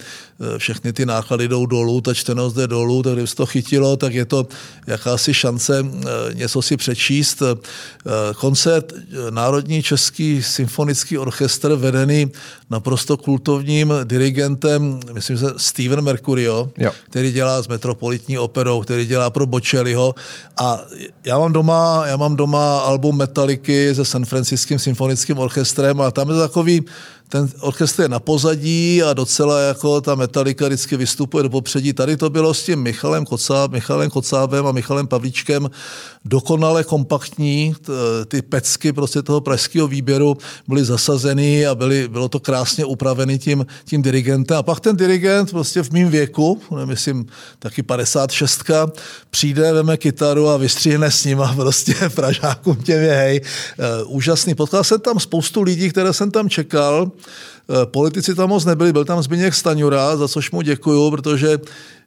všechny 0.57 0.93
ty 0.93 1.05
náklady 1.05 1.47
jdou 1.47 1.65
dolů, 1.65 2.01
ta 2.01 2.13
čtenost 2.13 2.55
jde 2.55 2.67
dolů, 2.67 3.03
tak 3.03 3.13
kdyby 3.13 3.27
se 3.27 3.35
to 3.35 3.45
chytilo, 3.45 3.97
tak 3.97 4.13
je 4.13 4.25
to 4.25 4.47
jakási 4.87 5.33
šance 5.33 5.85
něco 6.33 6.61
si 6.61 6.77
přečíst. 6.77 7.43
Koncert 8.35 8.93
Národní 9.29 9.83
český 9.83 10.43
symfonický 10.43 11.17
orchestr 11.17 11.58
vedený 11.67 12.31
naprosto 12.69 13.17
kultovním 13.17 13.93
dirigentem, 14.03 14.99
myslím, 15.13 15.37
že 15.37 15.45
Steven 15.57 16.01
Mercurio, 16.01 16.69
jo. 16.77 16.91
který 17.09 17.31
dělá 17.31 17.61
z 17.61 17.67
Metropolitní 17.67 18.37
Pedro, 18.47 18.81
který 18.81 19.05
dělá 19.05 19.29
pro 19.29 19.45
Bocelliho. 19.45 20.15
A 20.57 20.81
já 21.25 21.39
mám 21.39 21.53
doma, 21.53 22.03
já 22.05 22.17
mám 22.17 22.35
doma 22.35 22.79
album 22.79 23.17
Metaliky 23.17 23.95
se 23.95 24.05
San 24.05 24.25
Franciskim 24.25 24.79
symfonickým 24.79 25.37
orchestrem 25.37 26.01
a 26.01 26.11
tam 26.11 26.29
je 26.29 26.35
takový 26.35 26.85
ten 27.29 27.49
orchestr 27.59 28.01
je 28.01 28.09
na 28.09 28.19
pozadí 28.19 29.03
a 29.03 29.13
docela 29.13 29.59
jako 29.59 30.01
ta 30.01 30.15
metalika 30.15 30.67
vždycky 30.67 30.97
vystupuje 30.97 31.43
do 31.43 31.49
popředí. 31.49 31.93
Tady 31.93 32.17
to 32.17 32.29
bylo 32.29 32.53
s 32.53 32.63
tím 32.63 32.79
Michalem, 32.79 33.25
Kocáb, 33.25 33.71
Michalem 33.71 34.09
Kocábem 34.09 34.67
a 34.67 34.71
Michalem 34.71 35.07
Pavlíčkem 35.07 35.69
dokonale 36.25 36.83
kompaktní. 36.83 37.75
Ty 38.27 38.41
pecky 38.41 38.93
prostě 38.93 39.21
toho 39.21 39.41
pražského 39.41 39.87
výběru 39.87 40.37
byly 40.67 40.85
zasazeny 40.85 41.67
a 41.67 41.75
byly, 41.75 42.07
bylo 42.07 42.29
to 42.29 42.39
krásně 42.39 42.85
upravený 42.85 43.39
tím, 43.39 43.65
tím 43.85 44.01
dirigentem. 44.01 44.57
A 44.57 44.63
pak 44.63 44.79
ten 44.79 44.95
dirigent 44.95 45.51
prostě 45.51 45.83
v 45.83 45.91
mém 45.91 46.09
věku, 46.09 46.61
myslím 46.85 47.25
taky 47.59 47.83
56, 47.83 48.63
přijde, 49.29 49.73
veme 49.73 49.97
kytaru 49.97 50.49
a 50.49 50.57
vystříhne 50.57 51.11
s 51.11 51.25
nima 51.25 51.53
prostě 51.53 51.95
Pražákům 52.15 52.75
těmi, 52.75 53.07
hej. 53.07 53.37
E, 53.37 54.03
úžasný. 54.03 54.55
Potkal 54.55 54.83
jsem 54.83 54.99
tam 54.99 55.19
spoustu 55.19 55.61
lidí, 55.61 55.89
které 55.89 56.13
jsem 56.13 56.31
tam 56.31 56.49
čekal. 56.49 57.11
Eh, 57.19 57.85
politici 57.85 58.35
tam 58.35 58.49
moc 58.49 58.65
nebyli, 58.65 58.93
byl 58.93 59.05
tam 59.05 59.23
Zbigněk 59.23 59.53
Staňura, 59.53 60.17
za 60.17 60.27
což 60.27 60.51
mu 60.51 60.61
děkuju, 60.61 61.11
protože 61.11 61.59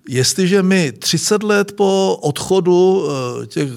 jestliže 0.09 0.63
my 0.63 0.93
30 0.93 1.43
let 1.43 1.73
po 1.73 2.19
odchodu 2.23 3.09
eh, 3.09 3.47
těch 3.47 3.71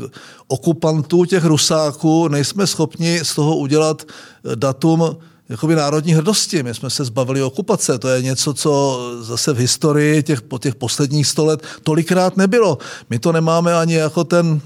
okupantů, 0.48 1.26
těch 1.26 1.46
rusáků, 1.46 2.28
nejsme 2.28 2.68
schopni 2.68 3.20
z 3.24 3.36
toho 3.36 3.58
udělat 3.58 4.04
eh, 4.04 4.56
datum 4.56 5.18
jakoby 5.50 5.76
národní 5.76 6.14
hrdosti. 6.14 6.64
My 6.64 6.74
jsme 6.74 6.90
se 6.90 7.06
zbavili 7.06 7.44
okupace. 7.44 8.00
To 8.00 8.08
je 8.08 8.22
něco, 8.22 8.54
co 8.54 9.00
zase 9.22 9.54
v 9.54 9.58
historii 9.58 10.24
těch, 10.24 10.42
po 10.42 10.58
těch 10.58 10.76
posledních 10.76 11.28
sto 11.28 11.46
let 11.46 11.64
tolikrát 11.84 12.38
nebylo. 12.38 12.78
My 13.10 13.20
to 13.20 13.32
nemáme 13.32 13.74
ani 13.76 13.94
jako 13.94 14.24
ten 14.24 14.62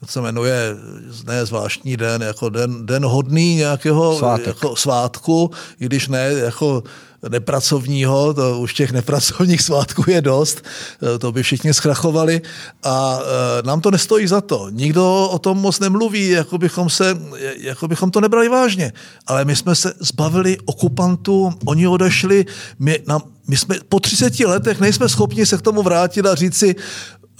jak 0.00 0.10
se 0.10 0.20
jmenuje, 0.20 0.76
ne 1.26 1.46
zvláštní 1.46 1.96
den, 1.96 2.22
jako 2.22 2.48
den, 2.48 2.86
den 2.86 3.04
hodný 3.04 3.54
nějakého 3.54 4.18
Svátek. 4.18 4.46
jako 4.46 4.76
svátku, 4.76 5.50
i 5.80 5.86
když 5.86 6.08
ne 6.08 6.32
jako 6.32 6.82
nepracovního, 7.28 8.34
to 8.34 8.58
už 8.58 8.74
těch 8.74 8.92
nepracovních 8.92 9.62
svátků 9.62 10.04
je 10.10 10.20
dost, 10.20 10.64
to 11.18 11.32
by 11.32 11.42
všichni 11.42 11.74
zkrachovali 11.74 12.42
a 12.82 13.18
e, 13.20 13.66
nám 13.66 13.80
to 13.80 13.90
nestojí 13.90 14.26
za 14.26 14.40
to. 14.40 14.68
Nikdo 14.70 15.28
o 15.30 15.38
tom 15.38 15.58
moc 15.58 15.80
nemluví, 15.80 16.28
jako 16.28 16.58
bychom, 16.58 16.90
se, 16.90 17.18
jako 17.56 17.88
bychom 17.88 18.10
to 18.10 18.20
nebrali 18.20 18.48
vážně. 18.48 18.92
Ale 19.26 19.44
my 19.44 19.56
jsme 19.56 19.74
se 19.74 19.92
zbavili 20.00 20.56
okupantů, 20.64 21.52
oni 21.64 21.86
odešli, 21.86 22.46
my, 22.78 22.98
nám, 23.06 23.22
my 23.48 23.56
jsme 23.56 23.76
po 23.88 24.00
30 24.00 24.40
letech 24.40 24.80
nejsme 24.80 25.08
schopni 25.08 25.46
se 25.46 25.58
k 25.58 25.62
tomu 25.62 25.82
vrátit 25.82 26.26
a 26.26 26.34
říct 26.34 26.56
si, 26.56 26.74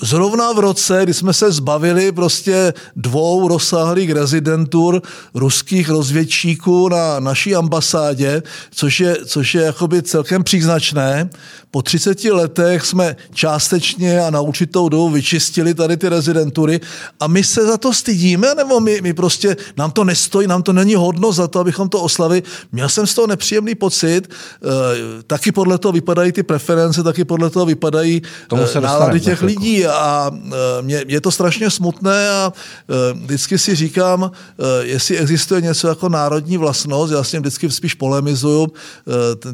Zrovna 0.02 0.52
v 0.52 0.58
roce, 0.58 1.00
kdy 1.02 1.14
jsme 1.14 1.32
se 1.32 1.52
zbavili 1.52 2.12
prostě 2.12 2.74
dvou 2.96 3.48
rozsáhlých 3.48 4.10
rezidentur 4.10 5.02
ruských 5.34 5.88
rozvědčíků 5.88 6.88
na 6.88 7.20
naší 7.20 7.54
ambasádě, 7.54 8.42
což 8.70 9.00
je, 9.00 9.16
což 9.26 9.54
je 9.54 9.62
jakoby 9.62 10.02
celkem 10.02 10.44
příznačné, 10.44 11.30
po 11.70 11.82
30 11.82 12.24
letech 12.24 12.86
jsme 12.86 13.16
částečně 13.34 14.20
a 14.20 14.30
na 14.30 14.40
určitou 14.40 14.88
dobu 14.88 15.10
vyčistili 15.10 15.74
tady 15.74 15.96
ty 15.96 16.08
rezidentury 16.08 16.80
a 17.20 17.26
my 17.26 17.44
se 17.44 17.66
za 17.66 17.76
to 17.76 17.92
stydíme, 17.92 18.54
nebo 18.54 18.80
my, 18.80 19.00
my 19.02 19.14
prostě, 19.14 19.56
nám 19.76 19.90
to 19.90 20.04
nestojí, 20.04 20.48
nám 20.48 20.62
to 20.62 20.72
není 20.72 20.94
hodno 20.94 21.32
za 21.32 21.48
to, 21.48 21.60
abychom 21.60 21.88
to 21.88 22.00
oslavili. 22.00 22.42
Měl 22.72 22.88
jsem 22.88 23.06
z 23.06 23.14
toho 23.14 23.26
nepříjemný 23.26 23.74
pocit, 23.74 24.28
e, 24.28 25.22
taky 25.22 25.52
podle 25.52 25.78
toho 25.78 25.92
vypadají 25.92 26.32
ty 26.32 26.42
preference, 26.42 27.02
taky 27.02 27.24
podle 27.24 27.50
toho 27.50 27.66
vypadají 27.66 28.22
se 28.66 28.80
nálady 28.80 29.20
těch 29.20 29.42
lidí 29.42 29.86
a 29.92 30.30
e, 30.32 30.82
mě, 30.82 31.04
je 31.06 31.20
to 31.20 31.30
strašně 31.30 31.70
smutné 31.70 32.30
a 32.30 32.52
e, 32.52 33.12
vždycky 33.12 33.58
si 33.58 33.74
říkám, 33.74 34.24
e, 34.24 34.86
jestli 34.86 35.18
existuje 35.18 35.60
něco 35.60 35.88
jako 35.88 36.08
národní 36.08 36.56
vlastnost, 36.56 37.12
já 37.12 37.24
s 37.24 37.30
tím 37.30 37.40
vždycky 37.40 37.70
spíš 37.70 37.94
polemizuju, 37.94 38.68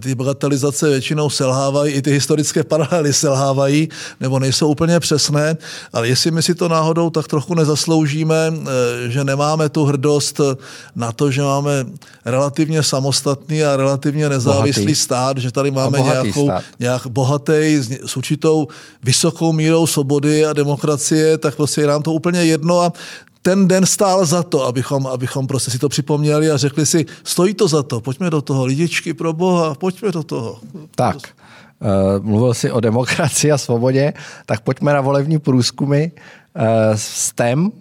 ty 0.01 0.15
bagatelizace 0.15 0.89
většinou 0.89 1.31
selhávají 1.31 1.93
i 1.93 2.03
ty 2.03 2.11
historické 2.11 2.65
paralely 2.65 3.13
selhávají 3.13 3.89
nebo 4.21 4.39
nejsou 4.39 4.69
úplně 4.69 5.01
přesné, 5.01 5.57
ale 5.93 6.09
jestli 6.09 6.31
my 6.31 6.43
si 6.43 6.55
to 6.55 6.69
náhodou 6.69 7.11
tak 7.11 7.29
trochu 7.29 7.55
nezasloužíme, 7.55 8.53
že 9.09 9.25
nemáme 9.25 9.69
tu 9.69 9.85
hrdost 9.85 10.41
na 10.97 11.13
to, 11.13 11.31
že 11.31 11.43
máme 11.43 11.87
relativně 12.25 12.83
samostatný 12.83 13.65
a 13.65 13.77
relativně 13.77 14.29
nezávislý 14.29 14.83
bohatý. 14.83 14.95
stát, 14.95 15.39
že 15.39 15.51
tady 15.51 15.71
máme 15.71 16.01
nějakou, 16.01 16.47
stát. 16.47 16.65
nějak 16.79 17.07
bohatý 17.07 17.77
s 18.07 18.17
určitou 18.17 18.69
vysokou 19.03 19.53
mírou 19.53 19.87
svobody 19.87 20.26
a 20.47 20.53
demokracie, 20.53 21.39
tak 21.39 21.57
prostě 21.57 21.81
je 21.81 21.87
nám 21.87 22.03
to 22.03 22.13
úplně 22.13 22.45
jedno 22.45 22.81
a 22.81 22.93
ten 23.43 23.69
den 23.69 23.87
stál 23.87 24.27
za 24.27 24.43
to, 24.43 24.67
abychom, 24.67 25.07
abychom 25.07 25.47
prostě 25.47 25.71
si 25.71 25.79
to 25.79 25.89
připomněli 25.89 26.51
a 26.51 26.57
řekli 26.57 26.87
si, 26.87 27.07
stojí 27.25 27.55
to 27.55 27.69
za 27.69 27.83
to, 27.83 28.01
pojďme 28.01 28.31
do 28.31 28.43
toho, 28.43 28.67
lidičky 28.67 29.15
pro 29.15 29.33
boha, 29.33 29.75
pojďme 29.75 30.13
do 30.13 30.23
toho. 30.23 30.61
Tak, 30.95 31.17
Uh, 31.81 32.25
mluvil 32.25 32.55
si 32.55 32.71
o 32.71 32.81
demokracii 32.81 33.53
a 33.53 33.59
svobodě, 33.59 34.13
tak 34.47 34.61
pojďme 34.61 34.93
na 34.93 35.01
volební 35.01 35.39
průzkumy 35.39 36.05
uh, 36.05 36.63
STEM, 36.95 37.73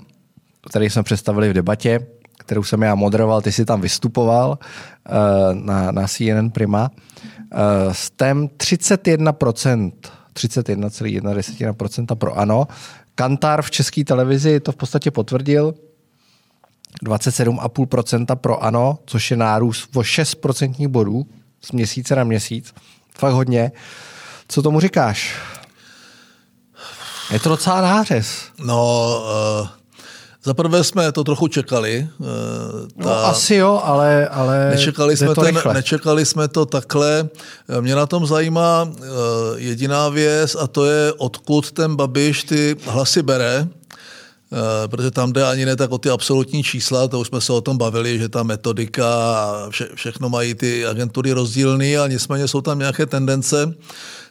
který 0.70 0.90
jsme 0.90 1.04
představili 1.04 1.50
v 1.50 1.54
debatě, 1.54 2.08
kterou 2.38 2.64
jsem 2.64 2.82
já 2.82 2.96
moderoval, 2.96 3.42
ty 3.42 3.52
jsi 3.52 3.66
tam 3.66 3.82
vystupoval 3.82 4.50
uh, 4.50 5.16
na, 5.54 5.92
na 5.92 6.08
CNN 6.08 6.50
Prima. 6.50 6.92
STEM 7.92 8.48
31%, 8.48 9.92
31,1% 10.36 12.16
pro 12.16 12.38
ano. 12.38 12.68
Kantar 13.16 13.62
v 13.62 13.72
české 13.72 14.04
televizi 14.04 14.60
to 14.60 14.72
v 14.72 14.76
podstatě 14.76 15.12
potvrdil, 15.12 15.74
27,5% 17.04 18.36
pro 18.36 18.64
ano, 18.64 19.00
což 19.06 19.32
je 19.32 19.38
nárůst 19.38 19.90
o 19.96 20.00
6% 20.00 20.88
bodů 20.88 21.26
z 21.62 21.72
měsíce 21.72 22.16
na 22.16 22.24
měsíc 22.24 22.74
fakt 23.18 23.34
hodně. 23.34 23.72
Co 24.48 24.62
tomu 24.62 24.80
říkáš? 24.80 25.36
Je 27.32 27.40
to 27.40 27.50
docela 27.50 27.82
nářez. 27.82 28.44
No, 28.66 29.08
uh, 29.62 29.68
za 30.46 30.54
prvé 30.54 30.84
jsme 30.84 31.12
to 31.12 31.24
trochu 31.24 31.48
čekali. 31.48 32.08
Uh, 32.18 32.28
ta, 33.04 33.10
no, 33.10 33.26
asi 33.26 33.56
jo, 33.56 33.82
ale, 33.84 34.28
ale 34.28 34.70
nečekali 34.70 35.18
jsme, 35.18 35.36
to 35.36 35.42
ten, 35.42 35.60
nečekali 35.74 36.26
jsme 36.26 36.48
to 36.48 36.66
takhle. 36.66 37.30
Mě 37.82 37.96
na 37.96 38.06
tom 38.06 38.26
zajímá 38.26 38.84
uh, 38.84 38.96
jediná 39.56 40.10
věc 40.10 40.56
a 40.60 40.68
to 40.68 40.86
je, 40.86 41.14
odkud 41.14 41.72
ten 41.72 41.96
Babiš 41.96 42.44
ty 42.44 42.76
hlasy 42.86 43.24
bere. 43.24 43.68
Eh, 44.56 44.88
protože 44.88 45.12
tam 45.12 45.34
jde 45.34 45.46
ani 45.46 45.66
ne 45.66 45.76
tak 45.76 45.92
o 45.92 45.98
ty 45.98 46.10
absolutní 46.10 46.64
čísla, 46.64 47.08
to 47.08 47.20
už 47.20 47.28
jsme 47.28 47.42
se 47.42 47.54
o 47.54 47.62
tom 47.62 47.78
bavili, 47.78 48.20
že 48.20 48.30
ta 48.30 48.44
metodika 48.44 49.08
a 49.36 49.68
vše, 49.70 49.88
všechno 49.96 50.30
mají 50.30 50.54
ty 50.54 50.86
agentury 50.86 51.32
rozdílné, 51.32 51.98
ale 51.98 52.10
nicméně 52.10 52.48
jsou 52.48 52.62
tam 52.62 52.80
nějaké 52.80 53.06
tendence, 53.06 53.74
eh, 53.74 54.25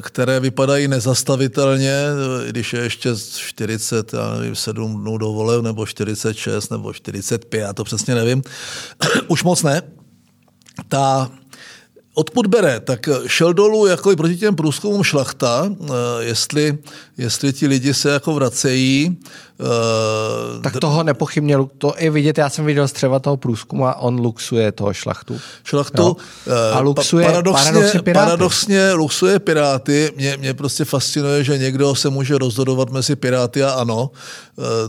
které 0.00 0.40
vypadají 0.40 0.88
nezastavitelně, 0.88 2.04
když 2.48 2.72
je 2.72 2.80
ještě 2.80 3.10
40, 3.36 4.12
já 4.12 4.34
nevím, 4.34 4.56
7 4.56 5.00
dnů 5.00 5.18
dovolev, 5.18 5.62
nebo 5.62 5.86
46, 5.86 6.70
nebo 6.70 6.92
45, 6.92 7.60
já 7.60 7.72
to 7.72 7.84
přesně 7.84 8.14
nevím, 8.14 8.42
už 9.28 9.42
moc 9.42 9.62
ne. 9.62 9.82
Ta 10.88 11.30
odkud 12.20 12.46
bere? 12.46 12.80
Tak 12.80 13.08
šel 13.26 13.52
dolů 13.52 13.86
jako 13.86 14.12
i 14.12 14.16
proti 14.16 14.36
těm 14.36 14.56
průzkumům 14.56 15.02
šlachta, 15.04 15.70
jestli, 16.20 16.78
jestli 17.18 17.52
ti 17.52 17.66
lidi 17.66 17.94
se 17.94 18.10
jako 18.10 18.34
vracejí. 18.34 19.18
Tak 20.62 20.76
toho 20.80 21.02
nepochybně, 21.02 21.56
to 21.78 21.94
je 21.98 22.10
vidět, 22.10 22.38
já 22.38 22.48
jsem 22.48 22.64
viděl 22.64 22.88
střeva 22.88 23.18
toho 23.18 23.36
průzkumu 23.36 23.86
a 23.86 23.98
on 23.98 24.20
luxuje 24.20 24.72
toho 24.72 24.92
šlachtu. 24.92 25.40
Šlachtu. 25.64 26.02
Jo. 26.02 26.16
A 26.72 26.80
luxuje, 26.80 27.26
paradoxně, 27.26 27.72
paradoxně, 27.72 28.02
piráty. 28.02 28.24
paradoxně 28.26 28.92
luxuje 28.92 29.38
piráty. 29.38 30.12
Mě, 30.16 30.36
mě 30.36 30.54
prostě 30.54 30.84
fascinuje, 30.84 31.44
že 31.44 31.58
někdo 31.58 31.94
se 31.94 32.08
může 32.08 32.38
rozhodovat 32.38 32.90
mezi 32.90 33.16
piráty 33.16 33.62
a 33.62 33.70
ano. 33.70 34.10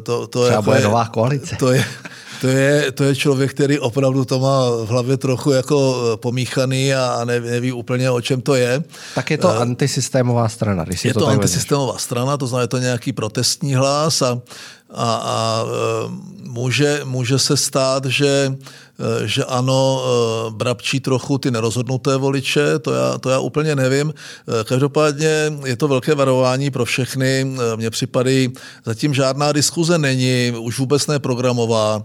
To, 0.03 0.27
to 0.27 0.43
Třeba 0.43 0.55
jako 0.55 0.73
je, 0.73 0.81
nová 0.81 1.05
koalice. 1.05 1.55
To 1.55 1.71
je, 1.71 1.85
to 2.41 2.47
je, 2.47 2.91
to 2.91 3.03
je 3.03 3.15
člověk, 3.15 3.51
který 3.51 3.79
opravdu 3.79 4.25
to 4.25 4.39
má 4.39 4.69
v 4.69 4.87
hlavě 4.87 5.17
trochu 5.17 5.51
jako 5.51 5.77
eh, 6.13 6.17
pomíchaný 6.17 6.93
a 6.93 7.25
neví 7.25 7.71
úplně, 7.71 8.11
o 8.11 8.21
čem 8.21 8.41
to 8.41 8.55
je. 8.55 8.83
Tak 9.15 9.31
je 9.31 9.37
to 9.37 9.47
uh, 9.47 9.61
antisystémová 9.61 10.49
strana. 10.49 10.83
Když 10.83 11.05
je 11.05 11.13
to, 11.13 11.19
to 11.19 11.27
antisystémová 11.27 11.97
strana, 11.97 12.37
to 12.37 12.47
znamená, 12.47 12.61
je 12.61 12.67
to 12.67 12.77
nějaký 12.77 13.13
protestní 13.13 13.75
hlas 13.75 14.21
a, 14.21 14.41
a, 14.89 15.15
a 15.15 15.65
eh, 15.65 16.09
může, 16.43 17.01
může 17.03 17.39
se 17.39 17.57
stát, 17.57 18.05
že 18.05 18.57
že 19.25 19.45
ano, 19.45 20.03
eh, 20.03 20.51
brabčí 20.51 20.99
trochu 20.99 21.37
ty 21.37 21.51
nerozhodnuté 21.51 22.17
voliče, 22.17 22.79
to 22.79 22.93
já, 22.93 23.17
to 23.17 23.29
já 23.29 23.39
úplně 23.39 23.75
nevím. 23.75 24.13
Eh, 24.13 24.63
každopádně 24.63 25.53
je 25.65 25.75
to 25.75 25.87
velké 25.87 26.15
varování 26.15 26.71
pro 26.71 26.85
všechny. 26.85 27.55
Mně 27.75 27.89
připadají, 27.89 28.53
zatím 28.85 29.13
žádná 29.13 29.51
diskuze 29.51 29.97
není, 29.97 30.53
už 30.59 30.79
vůbec 30.79 31.07
ne 31.07 31.19
programová. 31.19 32.03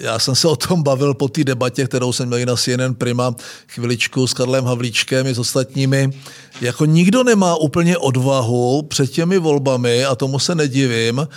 Já 0.00 0.18
jsem 0.18 0.34
se 0.34 0.48
o 0.48 0.56
tom 0.56 0.82
bavil 0.82 1.14
po 1.14 1.28
té 1.28 1.44
debatě, 1.44 1.84
kterou 1.84 2.12
jsem 2.12 2.28
měl 2.28 2.46
na 2.46 2.56
CNN 2.56 2.94
Prima 2.98 3.34
chviličku 3.68 4.26
s 4.26 4.32
Karlem 4.32 4.64
Havlíčkem 4.64 5.26
i 5.26 5.34
s 5.34 5.38
ostatními. 5.38 6.10
Jako 6.60 6.84
nikdo 6.84 7.24
nemá 7.24 7.56
úplně 7.56 7.98
odvahu 7.98 8.82
před 8.82 9.10
těmi 9.10 9.38
volbami, 9.38 10.04
a 10.04 10.14
tomu 10.14 10.38
se 10.38 10.54
nedivím, 10.54 11.28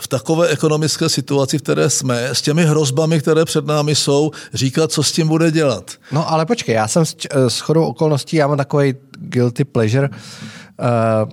v 0.00 0.08
takové 0.08 0.48
ekonomické 0.48 1.08
situaci, 1.08 1.58
v 1.58 1.62
které 1.62 1.90
jsme, 1.90 2.28
s 2.28 2.42
těmi 2.42 2.64
hrozbami, 2.64 3.20
které 3.20 3.44
před 3.44 3.66
námi 3.66 3.94
jsou, 3.94 4.05
říkat, 4.54 4.92
co 4.92 5.02
s 5.02 5.12
tím 5.12 5.28
bude 5.28 5.50
dělat. 5.50 5.90
No 6.12 6.30
ale 6.30 6.46
počkej, 6.46 6.74
já 6.74 6.88
jsem 6.88 7.06
s, 7.06 7.16
s 7.48 7.60
chodou 7.60 7.84
okolností, 7.84 8.36
já 8.36 8.46
mám 8.46 8.56
takový 8.56 8.94
guilty 9.18 9.64
pleasure, 9.64 10.08
uh, 10.08 11.30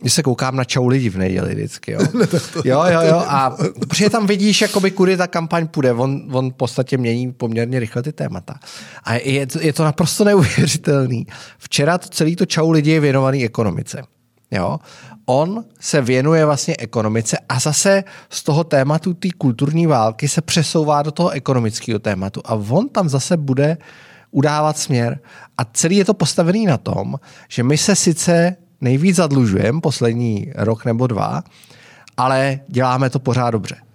když 0.00 0.12
se 0.12 0.22
koukám 0.22 0.56
na 0.56 0.64
čau 0.64 0.86
lidi 0.86 1.08
v 1.08 1.18
neděli 1.18 1.54
vždycky, 1.54 1.92
jo. 1.92 2.00
jo, 2.64 2.84
jo, 2.84 3.00
jo. 3.00 3.24
A 3.26 3.56
protože 3.80 4.10
tam 4.10 4.26
vidíš, 4.26 4.60
jakoby, 4.60 4.90
kudy 4.90 5.16
ta 5.16 5.26
kampaň 5.26 5.68
půjde. 5.68 5.92
On, 5.92 6.22
on 6.32 6.50
v 6.50 6.54
podstatě 6.54 6.98
mění 6.98 7.32
poměrně 7.32 7.80
rychle 7.80 8.02
ty 8.02 8.12
témata. 8.12 8.54
A 9.04 9.14
je, 9.14 9.46
je 9.60 9.72
to 9.72 9.84
naprosto 9.84 10.24
neuvěřitelný. 10.24 11.26
Včera 11.58 11.98
to, 11.98 12.08
celý 12.08 12.36
to 12.36 12.46
čau 12.46 12.70
lidi 12.70 12.90
je 12.90 13.00
věnovaný 13.00 13.44
ekonomice. 13.44 14.02
Jo? 14.50 14.78
On 15.24 15.64
se 15.80 16.00
věnuje 16.00 16.44
vlastně 16.44 16.74
ekonomice 16.78 17.38
a 17.48 17.58
zase 17.58 18.04
z 18.30 18.42
toho 18.42 18.64
tématu 18.64 19.14
té 19.14 19.28
kulturní 19.38 19.86
války 19.86 20.28
se 20.28 20.40
přesouvá 20.40 21.02
do 21.02 21.10
toho 21.10 21.30
ekonomického 21.30 21.98
tématu 21.98 22.40
a 22.44 22.54
on 22.54 22.88
tam 22.88 23.08
zase 23.08 23.36
bude 23.36 23.76
udávat 24.30 24.78
směr 24.78 25.18
a 25.58 25.64
celý 25.64 25.96
je 25.96 26.04
to 26.04 26.14
postavený 26.14 26.66
na 26.66 26.78
tom, 26.78 27.14
že 27.48 27.62
my 27.62 27.78
se 27.78 27.96
sice 27.96 28.56
nejvíc 28.80 29.16
zadlužujeme 29.16 29.80
poslední 29.80 30.52
rok 30.54 30.84
nebo 30.84 31.06
dva, 31.06 31.42
ale 32.16 32.60
děláme 32.68 33.10
to 33.10 33.18
pořád 33.18 33.50
dobře. 33.50 33.85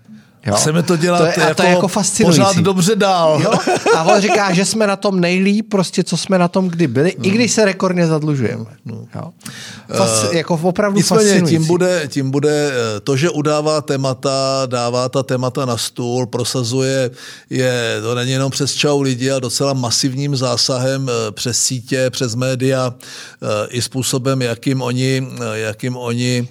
Jo? 0.45 0.55
Chceme 0.55 0.83
to 0.83 0.97
dělat 0.97 1.17
to 1.17 1.25
je, 1.25 1.33
jako, 1.39 1.55
to 1.55 1.63
je 1.63 1.69
jako 1.69 1.87
fascinující. 1.87 2.39
pořád 2.39 2.57
dobře 2.57 2.95
dál. 2.95 3.41
Jo? 3.43 3.51
A 3.95 4.03
on 4.03 4.21
říká, 4.21 4.53
že 4.53 4.65
jsme 4.65 4.87
na 4.87 4.95
tom 4.95 5.19
nejlíp, 5.19 5.69
prostě 5.69 6.03
co 6.03 6.17
jsme 6.17 6.37
na 6.37 6.47
tom 6.47 6.67
kdy 6.67 6.87
byli, 6.87 7.15
no. 7.17 7.25
i 7.25 7.29
když 7.29 7.51
se 7.51 7.65
rekordně 7.65 8.07
zadlužujeme. 8.07 8.65
No. 8.85 9.05
Jo? 9.15 9.31
Fas, 9.97 10.23
uh, 10.23 10.35
jako 10.35 10.59
opravdu 10.63 10.97
nicméně, 10.97 11.23
fascinující. 11.23 11.57
tím 11.57 11.67
bude, 11.67 12.03
tím 12.07 12.31
bude 12.31 12.71
eh, 12.71 12.99
to, 12.99 13.17
že 13.17 13.29
udává 13.29 13.81
témata, 13.81 14.63
dává 14.65 15.09
ta 15.09 15.23
témata 15.23 15.65
na 15.65 15.77
stůl, 15.77 16.25
prosazuje 16.25 17.11
je, 17.49 17.97
to 18.01 18.15
není 18.15 18.31
jenom 18.31 18.51
přes 18.51 18.73
čau 18.73 19.01
lidi 19.01 19.31
a 19.31 19.39
docela 19.39 19.73
masivním 19.73 20.35
zásahem 20.35 21.09
eh, 21.09 21.31
přes 21.31 21.57
sítě, 21.57 22.09
přes 22.09 22.35
média, 22.35 22.93
i 23.69 23.81
způsobem, 23.81 24.41
jakým 24.41 24.81
oni, 24.81 25.27
jakým 25.53 25.97
oni 25.97 26.47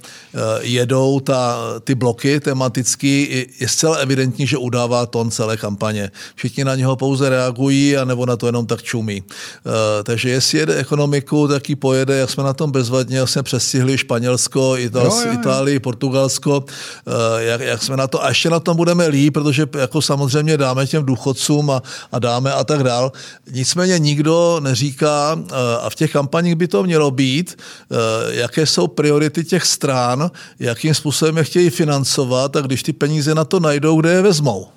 jedou 0.61 1.21
ta, 1.21 1.59
ty 1.85 1.95
bloky 1.95 2.41
tematický, 2.41 3.47
je 3.61 3.69
zcela 3.81 3.97
evidentní, 3.97 4.47
že 4.47 4.57
udává 4.57 5.07
ton 5.07 5.31
celé 5.31 5.57
kampaně. 5.57 6.11
Všichni 6.35 6.65
na 6.65 6.75
něho 6.77 6.97
pouze 6.97 7.29
reagují 7.29 7.97
a 7.97 8.05
nebo 8.05 8.27
na 8.27 8.37
to 8.37 8.47
jenom 8.47 8.67
tak 8.67 8.83
čumí. 8.83 9.23
Uh, 9.23 9.73
takže 10.05 10.31
jestli 10.31 10.59
jede 10.59 10.75
ekonomiku, 10.75 11.49
tak 11.49 11.69
ji 11.69 11.77
pojede, 11.77 12.17
jak 12.17 12.31
jsme 12.31 12.45
na 12.45 12.53
tom 12.53 12.73
bezvadně, 12.73 13.19
jak 13.19 13.29
jsme 13.29 13.43
přestihli 13.43 13.99
Španělsko, 13.99 14.77
Ital, 14.77 15.07
jo, 15.07 15.13
jo, 15.17 15.27
jo. 15.27 15.33
Itálii, 15.33 15.79
Portugalsko, 15.79 16.59
uh, 16.61 17.15
jak, 17.39 17.61
jak, 17.61 17.83
jsme 17.83 17.97
na 17.97 18.07
to, 18.07 18.25
a 18.25 18.29
ještě 18.29 18.51
na 18.51 18.61
tom 18.61 18.77
budeme 18.77 19.07
líp, 19.07 19.35
protože 19.35 19.67
jako 19.79 20.03
samozřejmě 20.03 20.57
dáme 20.57 20.87
těm 20.87 21.05
důchodcům 21.05 21.71
a, 21.71 21.83
a 22.13 22.19
dáme 22.19 22.53
a 22.53 22.65
tak 22.65 22.83
dál. 22.83 23.13
Nicméně 23.51 23.99
nikdo 23.99 24.61
neříká, 24.61 25.35
uh, 25.35 25.49
a 25.81 25.91
v 25.91 25.95
těch 25.95 26.13
kampaních 26.13 26.55
by 26.55 26.69
to 26.69 26.85
mělo 26.85 27.11
být, 27.11 27.57
uh, 27.89 27.97
jaké 28.29 28.67
jsou 28.67 28.87
priority 28.87 29.45
těch 29.45 29.65
stran, 29.65 30.31
jakým 30.59 30.95
způsobem 30.95 31.37
je 31.37 31.45
chtějí 31.45 31.71
financovat 31.71 32.57
a 32.57 32.61
když 32.61 32.83
ty 32.83 32.93
peníze 32.93 33.35
na 33.35 33.45
to 33.45 33.61
najdou, 33.71 34.01
kde 34.01 34.11
je 34.11 34.23
vezmou. 34.23 34.69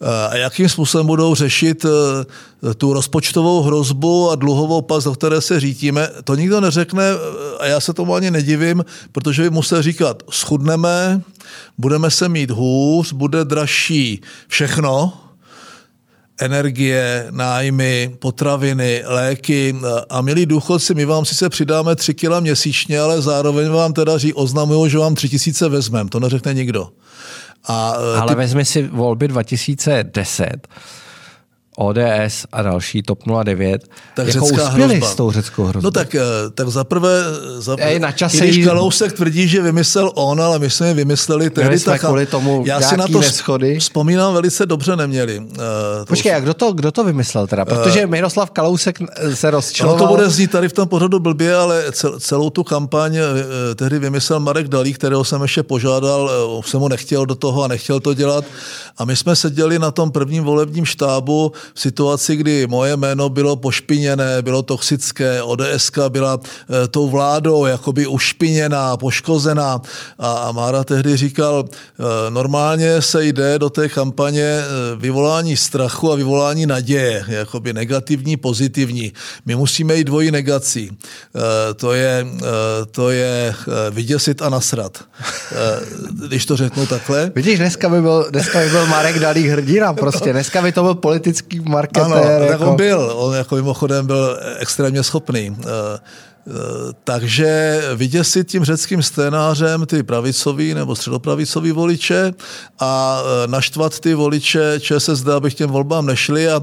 Eh, 0.00 0.28
a 0.28 0.36
jakým 0.36 0.68
způsobem 0.68 1.06
budou 1.06 1.34
řešit 1.34 1.84
eh, 1.84 2.74
tu 2.74 2.92
rozpočtovou 2.92 3.62
hrozbu 3.62 4.30
a 4.30 4.34
dluhovou 4.34 4.82
pas, 4.82 5.04
do 5.04 5.12
které 5.12 5.40
se 5.40 5.60
řítíme, 5.60 6.08
to 6.24 6.34
nikdo 6.34 6.60
neřekne 6.60 7.04
eh, 7.04 7.58
a 7.58 7.66
já 7.66 7.80
se 7.80 7.92
tomu 7.92 8.14
ani 8.14 8.30
nedivím, 8.30 8.84
protože 9.12 9.42
by 9.42 9.50
musel 9.50 9.82
říkat, 9.82 10.22
schudneme, 10.30 11.20
budeme 11.78 12.10
se 12.10 12.28
mít 12.28 12.50
hůř, 12.50 13.12
bude 13.12 13.44
dražší 13.44 14.20
všechno, 14.48 15.12
energie, 16.40 17.26
nájmy, 17.30 18.16
potraviny, 18.18 19.02
léky 19.06 19.76
a 20.08 20.20
milí 20.20 20.46
důchodci, 20.46 20.94
my 20.94 21.04
vám 21.04 21.24
sice 21.24 21.48
přidáme 21.48 21.96
3 21.96 22.14
kila 22.14 22.40
měsíčně, 22.40 23.00
ale 23.00 23.22
zároveň 23.22 23.68
vám 23.68 23.92
teda 23.92 24.12
oznamují, 24.34 24.90
že 24.90 24.98
vám 24.98 25.14
3 25.14 25.28
tisíce 25.28 25.68
vezmeme. 25.68 26.10
To 26.10 26.20
neřekne 26.20 26.54
nikdo. 26.54 26.88
A, 27.68 27.94
eh, 27.98 28.20
Ale 28.20 28.32
ty... 28.32 28.34
vezmi 28.34 28.64
si 28.64 28.82
volby 28.82 29.28
2010 29.28 30.50
ODS 31.76 32.46
a 32.52 32.62
další 32.62 33.02
TOP 33.02 33.18
09 33.44 33.82
tak 34.14 34.26
jako 34.26 34.46
uspěli 34.46 34.94
hrozba. 34.94 35.06
s 35.06 35.14
tou 35.14 35.30
řeckou 35.30 35.64
hrozbou. 35.64 35.86
No 35.86 35.90
tak, 35.90 36.14
eh, 36.14 36.20
tak 36.54 36.68
zaprvé, 36.68 37.22
za, 37.58 37.76
Ej, 37.78 37.98
na 37.98 38.12
čase 38.12 38.36
když 38.36 38.56
jí... 38.56 38.64
Kalousek 38.64 39.12
tvrdí, 39.12 39.48
že 39.48 39.62
vymyslel 39.62 40.10
on, 40.14 40.40
ale 40.40 40.58
my 40.58 40.70
jsme 40.70 40.88
je 40.88 40.94
vymysleli 40.94 41.50
tehdy. 41.50 41.80
tak, 41.80 42.00
kvůli 42.00 42.26
tomu 42.26 42.62
já 42.66 42.80
si 42.80 42.96
na 42.96 43.08
to 43.08 43.20
neschody. 43.20 43.78
vzpomínám 43.78 44.34
velice 44.34 44.66
dobře 44.66 44.96
neměli. 44.96 45.38
Uh, 45.38 45.46
Počkej, 46.06 46.34
a 46.34 46.40
kdo 46.40 46.54
to, 46.54 46.72
kdo 46.72 46.92
to 46.92 47.04
vymyslel 47.04 47.46
teda? 47.46 47.64
Protože 47.64 48.04
uh, 48.04 48.10
Miroslav 48.10 48.50
Kalousek 48.50 48.98
se 49.34 49.50
rozčiloval. 49.50 49.98
No 49.98 50.06
to 50.06 50.14
bude 50.14 50.30
znít 50.30 50.50
tady 50.50 50.68
v 50.68 50.72
tom 50.72 50.88
pořadu 50.88 51.18
blbě, 51.18 51.54
ale 51.56 51.84
cel, 51.92 52.20
celou 52.20 52.50
tu 52.50 52.64
kampaň 52.64 53.16
uh, 53.16 53.24
tehdy 53.74 53.98
vymyslel 53.98 54.40
Marek 54.40 54.68
Dalí, 54.68 54.94
kterého 54.94 55.24
jsem 55.24 55.42
ještě 55.42 55.62
požádal, 55.62 56.30
uh, 56.56 56.62
jsem 56.62 56.80
ho 56.80 56.88
nechtěl 56.88 57.26
do 57.26 57.34
toho 57.34 57.62
a 57.62 57.68
nechtěl 57.68 58.00
to 58.00 58.14
dělat. 58.14 58.44
A 58.98 59.04
my 59.04 59.16
jsme 59.16 59.36
seděli 59.36 59.78
na 59.78 59.90
tom 59.90 60.10
prvním 60.10 60.44
volebním 60.44 60.84
štábu 60.84 61.52
v 61.74 61.80
situaci, 61.80 62.36
kdy 62.36 62.66
moje 62.66 62.96
jméno 62.96 63.28
bylo 63.28 63.56
pošpiněné, 63.56 64.42
bylo 64.42 64.62
toxické, 64.62 65.42
ODS 65.42 65.90
byla 66.08 66.40
e, 66.84 66.88
tou 66.88 67.08
vládou 67.08 67.66
jakoby 67.66 68.06
ušpiněná, 68.06 68.96
poškozená 68.96 69.80
a, 70.18 70.32
a 70.32 70.52
Mára 70.52 70.84
tehdy 70.84 71.16
říkal, 71.16 71.64
e, 71.68 72.30
normálně 72.30 73.02
se 73.02 73.24
jde 73.24 73.58
do 73.58 73.70
té 73.70 73.88
kampaně 73.88 74.42
e, 74.42 74.64
vyvolání 74.96 75.56
strachu 75.56 76.12
a 76.12 76.16
vyvolání 76.16 76.66
naděje, 76.66 77.24
jakoby 77.28 77.72
negativní, 77.72 78.36
pozitivní. 78.36 79.12
My 79.46 79.54
musíme 79.56 79.96
jít 79.96 80.04
dvojí 80.04 80.30
negací. 80.30 80.90
E, 80.90 81.74
to 81.74 81.92
je, 81.92 82.26
e, 82.38 82.86
to 82.90 83.10
je 83.10 83.54
e, 83.54 83.90
vyděsit 83.90 84.42
a 84.42 84.48
nasrat. 84.48 85.04
E, 85.52 86.26
když 86.26 86.46
to 86.46 86.56
řeknu 86.56 86.86
takhle. 86.86 87.32
Vidíš, 87.34 87.58
dneska 87.58 87.88
by 87.88 88.00
byl, 88.00 88.26
dneska 88.30 88.58
by 88.58 88.70
byl 88.70 88.86
Marek 88.86 89.18
Dalí 89.18 89.48
hrdina 89.48 89.92
prostě. 89.94 90.32
Dneska 90.32 90.62
by 90.62 90.72
to 90.72 90.82
byl 90.82 90.94
politický 90.94 91.55
marketér. 91.60 92.04
Ano, 92.04 92.16
jako... 92.16 92.46
tak 92.46 92.60
on 92.60 92.76
byl. 92.76 93.12
On 93.16 93.34
jako 93.34 93.54
mimochodem 93.54 94.06
byl 94.06 94.38
extrémně 94.58 95.02
schopný. 95.02 95.56
Takže 97.04 97.82
vyděsit 97.94 98.48
tím 98.48 98.64
řeckým 98.64 99.02
scénářem 99.02 99.86
ty 99.86 100.02
pravicový 100.02 100.74
nebo 100.74 100.96
středopravicový 100.96 101.72
voliče 101.72 102.32
a 102.80 103.22
naštvat 103.46 104.00
ty 104.00 104.14
voliče 104.14 104.80
ČSSD, 104.80 105.28
aby 105.28 105.50
k 105.50 105.54
těm 105.54 105.70
volbám 105.70 106.06
nešli 106.06 106.50
a 106.50 106.62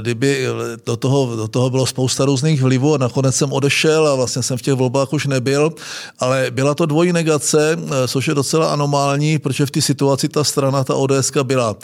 kdyby 0.00 0.46
do 0.86 0.96
toho, 0.96 1.36
do 1.36 1.48
toho 1.48 1.70
bylo 1.70 1.86
spousta 1.86 2.24
různých 2.24 2.62
vlivů 2.62 2.94
a 2.94 2.98
nakonec 2.98 3.36
jsem 3.36 3.52
odešel 3.52 4.08
a 4.08 4.14
vlastně 4.14 4.42
jsem 4.42 4.58
v 4.58 4.62
těch 4.62 4.74
volbách 4.74 5.12
už 5.12 5.26
nebyl, 5.26 5.72
ale 6.18 6.46
byla 6.50 6.74
to 6.74 6.86
dvojí 6.86 7.12
negace, 7.12 7.78
což 8.08 8.28
je 8.28 8.34
docela 8.34 8.72
anomální, 8.72 9.38
protože 9.38 9.66
v 9.66 9.70
té 9.70 9.82
situaci 9.82 10.28
ta 10.28 10.44
strana, 10.44 10.84
ta 10.84 10.94
ODS 10.94 11.32
byla. 11.42 11.76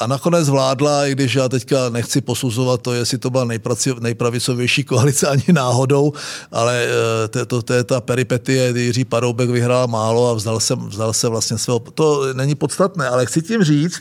A 0.00 0.06
nakonec 0.06 0.48
vládla, 0.48 1.06
i 1.06 1.12
když 1.12 1.34
já 1.34 1.48
teďka 1.48 1.88
nechci 1.88 2.20
posuzovat 2.20 2.82
to, 2.82 2.92
jestli 2.92 3.18
to 3.18 3.30
byla 3.30 3.46
nejpravicovější 4.00 4.84
koalice 4.84 5.26
ani 5.26 5.44
náhodou, 5.52 6.12
ale 6.52 6.84
eh, 6.84 7.28
to, 7.28 7.46
to, 7.46 7.62
to 7.62 7.72
je 7.74 7.84
ta 7.84 8.00
peripetie, 8.00 8.70
kdy 8.70 8.80
Jiří 8.80 9.04
Paroubek 9.04 9.50
vyhrál 9.50 9.88
málo 9.88 10.30
a 10.30 10.34
vzdal 10.34 10.60
se, 10.60 10.74
vzdal 10.74 11.12
se 11.12 11.28
vlastně 11.28 11.58
svého. 11.58 11.78
To 11.80 12.34
není 12.34 12.54
podstatné, 12.54 13.08
ale 13.08 13.26
chci 13.26 13.42
tím 13.42 13.62
říct, 13.62 14.00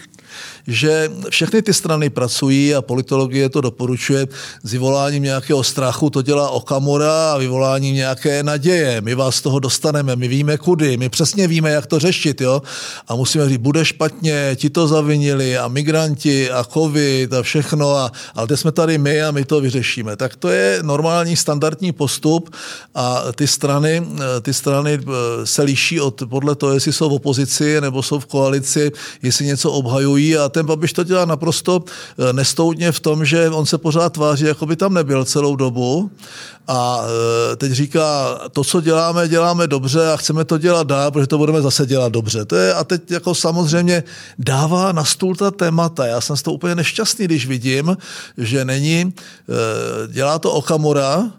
že 0.68 1.10
všechny 1.30 1.62
ty 1.62 1.74
strany 1.74 2.10
pracují 2.10 2.76
a 2.76 2.82
politologie 2.82 3.50
to 3.50 3.62
doporučuje 3.62 4.28
s 4.64 4.72
vyvoláním 4.72 5.24
nějakého 5.24 5.64
strachu, 5.64 6.10
to 6.10 6.22
dělá 6.22 6.50
Okamura 6.50 7.34
a 7.34 7.38
vyvoláním 7.38 7.96
nějaké 7.96 8.44
naděje. 8.44 9.02
My 9.02 9.16
vás 9.16 9.36
z 9.36 9.42
toho 9.42 9.60
dostaneme, 9.60 10.16
my 10.16 10.28
víme 10.28 10.58
kudy, 10.58 10.98
my 10.98 11.10
přesně 11.10 11.48
víme, 11.48 11.72
jak 11.72 11.86
to 11.86 12.00
řešit. 12.00 12.42
Jo? 12.42 12.62
A 13.08 13.16
musíme 13.16 13.50
říct, 13.50 13.58
bude 13.58 13.86
špatně, 13.86 14.56
ti 14.56 14.70
to 14.70 14.88
zavinili 14.88 15.58
a 15.58 15.68
migranti 15.68 16.52
a 16.52 16.64
covid 16.64 17.34
a 17.34 17.42
všechno, 17.42 17.96
a, 17.96 18.12
ale 18.36 18.48
teď 18.48 18.60
jsme 18.60 18.72
tady 18.72 18.98
my 18.98 19.24
a 19.24 19.32
my 19.32 19.46
to 19.46 19.62
vyřešíme. 19.62 20.16
Tak 20.16 20.36
to 20.36 20.50
je 20.50 20.80
normální 20.82 21.36
standardní 21.36 21.92
postup 21.92 22.56
a 22.96 23.24
ty 23.36 23.48
strany, 23.48 24.08
ty 24.42 24.54
strany 24.54 25.00
eh, 25.02 25.46
se 25.46 25.62
liší 25.62 26.00
od, 26.00 26.24
podle 26.30 26.56
toho, 26.56 26.74
jestli 26.74 26.94
jsou 26.94 27.10
v 27.10 27.14
opozici 27.14 27.82
nebo 27.82 28.04
jsou 28.04 28.20
v 28.20 28.26
koalici, 28.26 28.92
jestli 29.22 29.46
něco 29.46 29.72
obhajují 29.72 30.38
a 30.38 30.50
ten 30.52 30.66
Babiš 30.66 30.94
to 30.94 31.04
dělá 31.04 31.26
naprosto 31.26 31.84
eh, 31.84 32.34
nestoudně 32.34 32.92
v 32.92 33.00
tom, 33.00 33.26
že 33.26 33.50
on 33.50 33.66
se 33.66 33.78
pořád 33.78 34.14
tváří, 34.14 34.46
jako 34.46 34.66
by 34.66 34.76
tam 34.76 34.94
nebyl 34.94 35.26
celou 35.26 35.56
dobu 35.56 36.12
a 36.68 37.04
eh, 37.04 37.56
teď 37.56 37.72
říká, 37.72 38.40
to, 38.52 38.64
co 38.64 38.82
děláme, 38.82 39.28
děláme 39.28 39.68
dobře 39.68 40.12
a 40.12 40.18
chceme 40.18 40.46
to 40.46 40.58
dělat 40.58 40.88
dál, 40.88 41.12
protože 41.12 41.28
to 41.28 41.38
budeme 41.38 41.62
zase 41.62 41.86
dělat 41.86 42.12
dobře. 42.12 42.46
To 42.46 42.56
je, 42.56 42.74
a 42.74 42.84
teď 42.84 43.12
jako 43.12 43.36
samozřejmě 43.36 44.04
dává 44.40 44.92
na 44.92 45.06
stůl 45.06 45.36
ta 45.36 45.52
témata. 45.52 46.06
Já 46.06 46.22
jsem 46.22 46.38
z 46.38 46.42
toho 46.42 46.54
úplně 46.54 46.76
nešťastný, 46.76 47.26
když 47.26 47.48
vidím, 47.48 47.98
že 48.38 48.66
není, 48.66 49.14
eh, 49.14 50.08
dělá 50.08 50.40
to 50.40 50.52
Okamura, 50.52 51.32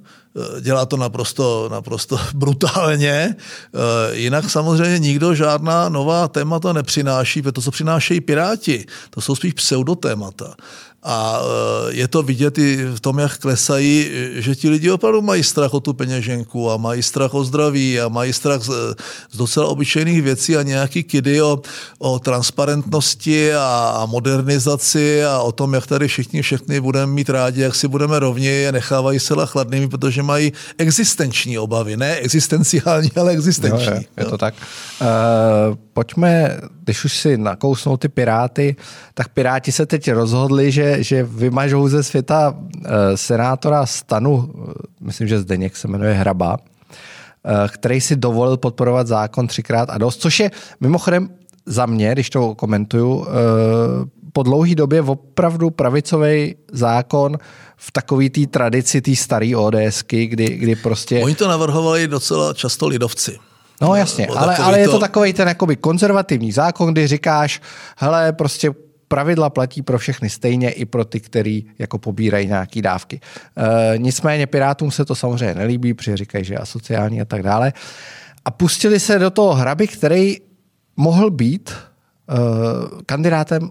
dělá 0.61 0.87
to 0.87 0.97
naprosto, 0.97 1.69
naprosto 1.73 2.19
brutálně. 2.35 3.37
Eh, 3.37 4.17
jinak 4.17 4.51
samozřejmě 4.51 4.99
nikdo 4.99 5.35
žádná 5.35 5.89
nová 5.89 6.29
témata 6.29 6.73
nepřináší, 6.73 7.43
protože 7.43 7.53
to, 7.53 7.63
co 7.63 7.71
přinášejí 7.71 8.21
Piráti, 8.21 8.87
to 9.11 9.21
jsou 9.21 9.35
spíš 9.35 9.53
pseudotémata. 9.53 10.55
A 11.03 11.41
e, 11.43 11.95
je 11.95 12.09
to 12.09 12.23
vidět 12.23 12.59
i 12.59 12.85
v 12.95 13.01
tom, 13.01 13.19
jak 13.19 13.39
klesají, 13.39 14.11
že 14.33 14.55
ti 14.55 14.69
lidi 14.69 14.91
opravdu 14.91 15.23
mají 15.23 15.43
strach 15.43 15.75
o 15.75 15.81
tu 15.81 15.93
peněženku 15.93 16.71
a 16.71 16.77
mají 16.77 17.03
strach 17.03 17.35
o 17.35 17.45
zdraví 17.45 18.01
a 18.01 18.09
mají 18.09 18.33
strach 18.33 18.63
z, 18.63 18.71
z 19.31 19.37
docela 19.37 19.67
obyčejných 19.67 20.23
věcí 20.23 20.57
a 20.57 20.63
nějaký 20.63 21.03
kidy 21.03 21.43
o, 21.43 21.63
o 21.99 22.19
transparentnosti 22.19 23.55
a, 23.55 23.95
a 23.97 24.07
modernizaci 24.07 25.25
a 25.25 25.39
o 25.43 25.53
tom, 25.53 25.75
jak 25.75 25.87
tady 25.87 26.09
všichni 26.09 26.43
všechny 26.43 26.81
budeme 26.81 27.13
mít 27.13 27.31
rádi, 27.31 27.61
jak 27.61 27.75
si 27.75 27.89
budeme 27.89 28.19
rovně, 28.19 28.51
je 28.51 28.73
nechávají 28.73 29.21
zcela 29.21 29.47
chladnými, 29.47 29.89
protože 29.89 30.22
mají 30.23 30.53
existenční 30.79 31.59
obavy. 31.59 31.97
Ne 31.97 32.17
existenciální, 32.17 33.11
ale 33.17 33.33
existenční. 33.33 33.87
Jo, 33.87 33.95
je, 33.95 34.05
je 34.17 34.25
to 34.25 34.39
tak. 34.39 34.55
Uh, 35.01 35.07
pojďme, 35.93 36.59
když 36.85 37.05
už 37.05 37.17
si 37.17 37.37
nakousnou 37.37 37.97
ty 37.97 38.09
Piráty, 38.09 38.77
tak 39.15 39.29
Piráti 39.29 39.73
se 39.73 39.87
teď 39.87 40.11
rozhodli, 40.11 40.73
že 40.73 41.03
že, 41.03 41.23
vymažou 41.23 41.89
ze 41.89 42.03
světa 42.03 42.51
uh, 42.51 42.85
senátora 43.15 43.87
Stanu, 43.87 44.33
uh, 44.35 44.73
myslím, 45.01 45.29
že 45.29 45.41
Zdeněk 45.41 45.77
se 45.77 45.89
jmenuje 45.89 46.15
Hraba, 46.15 46.57
uh, 46.57 47.69
který 47.69 48.01
si 48.01 48.17
dovolil 48.17 48.57
podporovat 48.57 49.07
zákon 49.07 49.47
třikrát 49.47 49.91
a 49.91 49.99
dost, 49.99 50.21
což 50.21 50.41
je 50.41 50.51
mimochodem 50.81 51.29
za 51.67 51.87
mě, 51.87 52.13
když 52.13 52.31
to 52.31 52.55
komentuju, 52.55 53.27
po 54.33 54.43
dlouhé 54.43 54.75
době 54.75 55.03
opravdu 55.03 55.71
pravicový 55.71 56.55
zákon 56.73 57.39
v 57.85 57.91
takové 57.93 58.31
té 58.31 58.47
tradici 58.47 59.01
té 59.01 59.17
staré 59.17 59.57
ODSky, 59.57 60.27
kdy, 60.27 60.47
kdy 60.57 60.77
prostě... 60.77 61.21
Oni 61.23 61.35
to 61.35 61.49
navrhovali 61.49 62.09
docela 62.09 62.55
často 62.55 62.89
lidovci. 62.89 63.39
No 63.81 63.95
jasně, 63.95 64.27
ale, 64.27 64.57
ale 64.57 64.81
je 64.81 64.89
to 64.89 64.99
takový 64.99 65.33
ten 65.33 65.49
jakoby 65.49 65.77
konzervativní 65.77 66.53
zákon, 66.53 66.93
kdy 66.93 67.07
říkáš, 67.07 67.61
hele, 67.97 68.33
prostě 68.33 68.71
pravidla 69.09 69.51
platí 69.51 69.83
pro 69.83 69.99
všechny 69.99 70.31
stejně 70.31 70.71
i 70.71 70.85
pro 70.85 71.05
ty, 71.05 71.21
kteří 71.21 71.67
jako 71.79 71.99
pobírají 71.99 72.47
nějaké 72.47 72.83
dávky. 72.83 73.21
E, 73.57 73.99
nicméně 73.99 74.47
Pirátům 74.47 74.91
se 74.91 75.05
to 75.05 75.15
samozřejmě 75.15 75.55
nelíbí, 75.55 75.95
protože 75.95 76.17
říkají, 76.17 76.45
že 76.45 76.55
je 76.55 76.59
asociální 76.59 77.21
a 77.21 77.25
tak 77.25 77.43
dále. 77.43 77.73
A 78.45 78.51
pustili 78.51 79.01
se 79.01 79.19
do 79.19 79.31
toho 79.31 79.55
hraby, 79.55 79.87
který 79.87 80.37
mohl 80.97 81.31
být 81.31 81.71
e, 81.71 82.35
kandidátem 83.07 83.71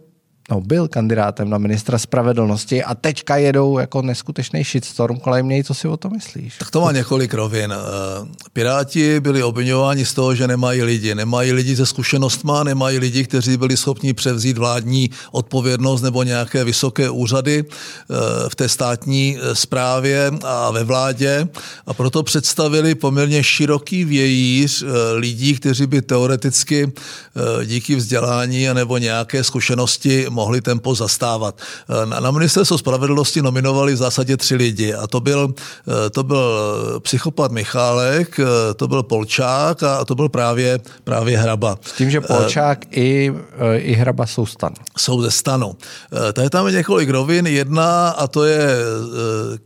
no, 0.52 0.62
byl 0.62 0.88
kandidátem 0.88 1.50
na 1.50 1.58
ministra 1.58 1.98
spravedlnosti 1.98 2.84
a 2.84 2.96
teďka 2.96 3.38
jedou 3.38 3.80
jako 3.80 4.02
neskutečný 4.02 4.64
shitstorm 4.64 5.20
kolem 5.20 5.48
něj. 5.48 5.64
Co 5.64 5.74
si 5.74 5.88
o 5.88 5.98
to 5.98 6.10
myslíš? 6.10 6.58
Tak 6.58 6.72
to 6.72 6.82
má 6.82 6.92
několik 6.92 7.34
rovin. 7.34 7.74
Eh, 7.74 8.28
Piráti 8.54 9.20
byli 9.20 9.44
obvinováni 9.44 10.06
z 10.06 10.14
toho, 10.14 10.36
že 10.36 10.48
nemají 10.48 10.84
lidi. 10.84 11.16
Nemají 11.16 11.52
lidi 11.52 11.76
se 11.76 11.86
zkušenostma, 11.86 12.64
nemají 12.64 13.00
lidi, 13.00 13.24
kteří 13.24 13.58
byli 13.58 13.78
schopni 13.78 14.14
převzít 14.14 14.58
vládní 14.58 15.10
odpovědnost 15.32 16.02
nebo 16.02 16.24
nějaké 16.24 16.64
vysoké 16.64 17.10
úřady 17.10 17.66
eh, 17.66 18.16
v 18.50 18.56
té 18.56 18.70
státní 18.70 19.38
správě 19.54 20.32
eh, 20.34 20.38
a 20.44 20.72
ve 20.72 20.84
vládě. 20.84 21.48
A 21.86 21.94
proto 21.94 22.24
představili 22.24 22.96
poměrně 22.96 23.44
široký 23.44 24.06
vějíř 24.06 24.84
lidí, 25.16 25.56
kteří 25.56 25.88
by 25.88 26.02
teoreticky 26.02 26.92
díky 27.66 27.96
vzdělání 27.96 28.68
nebo 28.74 28.98
nějaké 28.98 29.44
zkušenosti 29.44 30.26
mohli 30.30 30.41
tempo 30.62 30.96
zastávat. 30.96 31.62
Eh, 31.90 32.22
na, 32.22 32.32
ministerstvo 32.32 32.78
spravedlnosti 32.78 33.42
nominovali 33.42 33.94
v 33.94 33.98
zásadě 33.98 34.38
tři 34.38 34.56
lidi 34.56 34.94
a 34.94 35.08
to 35.08 35.20
byl, 35.20 35.54
eh, 35.54 36.10
to 36.10 36.24
byl 36.24 36.42
eh, 36.42 37.00
psychopat 37.00 37.52
Michálek, 37.52 38.40
to 38.76 38.88
byl 38.88 39.04
Polčák 39.04 39.84
a 39.84 40.06
to 40.06 40.16
byl 40.16 40.30
právě, 40.30 40.80
právě 41.04 41.38
Hraba. 41.38 41.78
S 41.82 41.94
tím, 41.94 42.10
že 42.10 42.22
Polčák 42.22 42.98
i, 42.98 43.34
i 43.78 43.94
Hraba 43.94 44.26
jsou 44.26 44.46
stan. 44.46 44.74
Jsou 44.98 45.22
ze 45.22 45.32
stanu. 45.32 45.76
Tady 46.34 46.50
tam 46.50 46.68
je 46.68 46.74
několik 46.74 47.10
rovin. 47.10 47.48
Jedna 47.48 48.10
a 48.10 48.28
to 48.28 48.46
je 48.46 48.70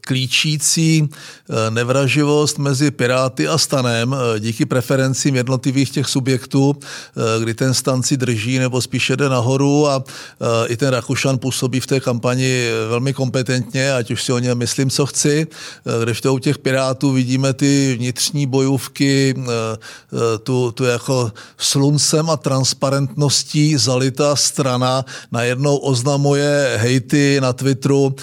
klíčící 0.01 1.09
nevraživost 1.69 2.57
mezi 2.57 2.91
Piráty 2.91 3.47
a 3.47 3.57
stanem 3.57 4.15
díky 4.39 4.65
preferencím 4.65 5.35
jednotlivých 5.35 5.91
těch 5.91 6.07
subjektů, 6.07 6.75
kdy 7.39 7.53
ten 7.53 7.73
stan 7.73 8.03
si 8.03 8.17
drží 8.17 8.59
nebo 8.59 8.81
spíše 8.81 9.15
jde 9.15 9.29
nahoru 9.29 9.87
a 9.87 10.03
i 10.67 10.77
ten 10.77 10.89
Rakušan 10.89 11.37
působí 11.37 11.79
v 11.79 11.87
té 11.87 11.99
kampani 11.99 12.67
velmi 12.89 13.13
kompetentně, 13.13 13.93
ať 13.93 14.11
už 14.11 14.23
si 14.23 14.33
o 14.33 14.39
něm 14.39 14.57
myslím, 14.57 14.89
co 14.89 15.05
chci. 15.05 15.47
Když 16.03 16.21
to 16.21 16.33
u 16.33 16.39
těch 16.39 16.57
Pirátů 16.57 17.11
vidíme 17.11 17.53
ty 17.53 17.95
vnitřní 17.97 18.45
bojůvky, 18.45 19.35
tu, 20.43 20.71
tu 20.71 20.83
jako 20.83 21.31
sluncem 21.57 22.29
a 22.29 22.37
transparentností 22.37 23.77
zalitá 23.77 24.35
strana 24.35 25.05
najednou 25.31 25.77
oznamuje 25.77 26.77
hejty 26.77 27.37
na 27.41 27.53
Twitteru 27.53 28.15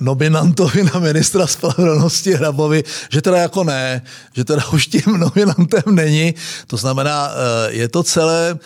nominantovi 0.00 0.84
na 0.94 1.00
ministra 1.00 1.46
spravedlnosti 1.46 2.32
Hrabovi, 2.34 2.84
že 3.12 3.22
teda 3.22 3.36
jako 3.36 3.64
ne, 3.64 4.02
že 4.32 4.44
teda 4.44 4.62
už 4.72 4.86
tím 4.86 5.02
nominantem 5.18 5.94
není. 5.94 6.34
To 6.66 6.76
znamená, 6.76 7.30
je 7.68 7.88
to 7.88 8.02
celé, 8.02 8.58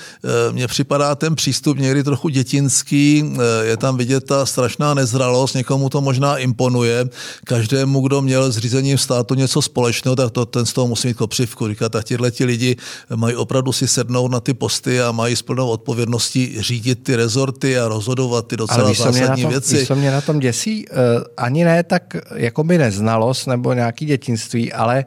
mně 0.53 0.67
připadá 0.67 1.15
ten 1.15 1.35
přístup 1.35 1.79
někdy 1.79 2.05
trochu 2.05 2.29
dětí 2.29 2.56
dětinský, 2.57 3.25
eh, 3.37 3.67
je 3.67 3.77
tam 3.77 3.97
vidět 3.97 4.25
ta 4.25 4.47
strašná 4.47 4.95
nezralost, 4.95 5.55
někomu 5.55 5.89
to 5.89 6.01
možná 6.01 6.39
imponuje. 6.39 7.05
Každému, 7.45 8.01
kdo 8.01 8.23
měl 8.23 8.53
s 8.53 8.59
řízením 8.59 8.99
státu 8.99 9.35
něco 9.35 9.63
společného, 9.63 10.17
tak 10.17 10.31
to, 10.31 10.47
ten 10.47 10.67
z 10.67 10.73
toho 10.73 10.87
musí 10.87 11.09
mít 11.09 11.17
kopřivku. 11.17 11.69
Říká, 11.69 11.89
tak 11.89 12.05
tyhle 12.05 12.31
ti 12.31 12.45
lidi 12.45 12.77
mají 13.17 13.37
opravdu 13.37 13.73
si 13.73 13.89
sednout 13.89 14.29
na 14.33 14.41
ty 14.41 14.55
posty 14.55 15.01
a 15.01 15.13
mají 15.13 15.37
s 15.37 15.43
plnou 15.43 15.69
odpovědností 15.69 16.57
řídit 16.63 17.05
ty 17.05 17.17
rezorty 17.17 17.79
a 17.79 17.89
rozhodovat 17.89 18.47
ty 18.47 18.57
docela 18.57 18.85
Ale 18.85 18.95
zásadní 18.95 19.43
tom, 19.43 19.51
věci. 19.51 19.77
Víš, 19.77 19.87
co 19.87 19.97
mě 19.97 20.11
na 20.11 20.21
tom 20.21 20.39
děsí? 20.41 20.87
Uh, 20.89 21.25
ani 21.37 21.65
ne 21.65 21.83
tak 21.83 22.17
jako 22.35 22.65
by 22.65 22.79
neznalost 22.79 23.47
nebo 23.47 23.73
nějaký 23.73 24.07
dětinství, 24.07 24.73
ale 24.73 25.05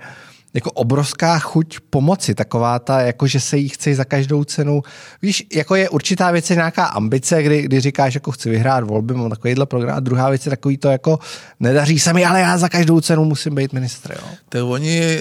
jako 0.53 0.71
obrovská 0.71 1.39
chuť 1.39 1.77
pomoci, 1.89 2.35
taková 2.35 2.79
ta, 2.79 3.01
jako 3.01 3.27
že 3.27 3.39
se 3.39 3.57
jí 3.57 3.69
chce 3.69 3.95
za 3.95 4.05
každou 4.05 4.43
cenu. 4.43 4.81
Víš, 5.21 5.47
jako 5.53 5.75
je 5.75 5.89
určitá 5.89 6.31
věc, 6.31 6.49
je 6.49 6.55
nějaká 6.55 6.85
ambice, 6.85 7.43
kdy, 7.43 7.61
kdy 7.61 7.79
říkáš, 7.79 8.13
jako 8.13 8.31
chci 8.31 8.49
vyhrát 8.49 8.83
volby, 8.83 9.13
mám 9.13 9.29
takovýhle 9.29 9.65
program, 9.65 9.97
a 9.97 9.99
druhá 9.99 10.29
věc 10.29 10.45
je 10.45 10.49
takový 10.49 10.77
to, 10.77 10.89
jako 10.89 11.19
nedaří 11.59 11.99
se 11.99 12.13
mi, 12.13 12.25
ale 12.25 12.41
já 12.41 12.57
za 12.57 12.69
každou 12.69 13.01
cenu 13.01 13.25
musím 13.25 13.55
být 13.55 13.73
ministr. 13.73 14.11
Jo? 14.11 14.27
Tak 14.49 14.63
oni, 14.63 15.19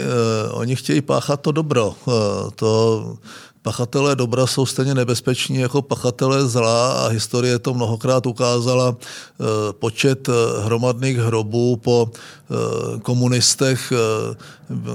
uh, 0.51 0.59
oni 0.59 0.77
chtějí 0.77 1.01
páchat 1.01 1.41
to 1.41 1.53
dobro. 1.53 1.95
Uh, 2.07 2.15
to 2.55 3.19
pachatelé 3.63 4.17
dobra 4.17 4.47
jsou 4.47 4.67
stejně 4.67 4.95
nebezpeční 4.95 5.57
jako 5.57 5.83
pachatelé 5.83 6.49
zla 6.49 6.93
a 6.93 7.09
historie 7.09 7.59
to 7.59 7.75
mnohokrát 7.75 8.27
ukázala. 8.27 8.97
Eh, 8.97 9.73
počet 9.73 10.29
hromadných 10.63 11.17
hrobů 11.17 11.77
po 11.77 12.11
komunistech 13.03 13.93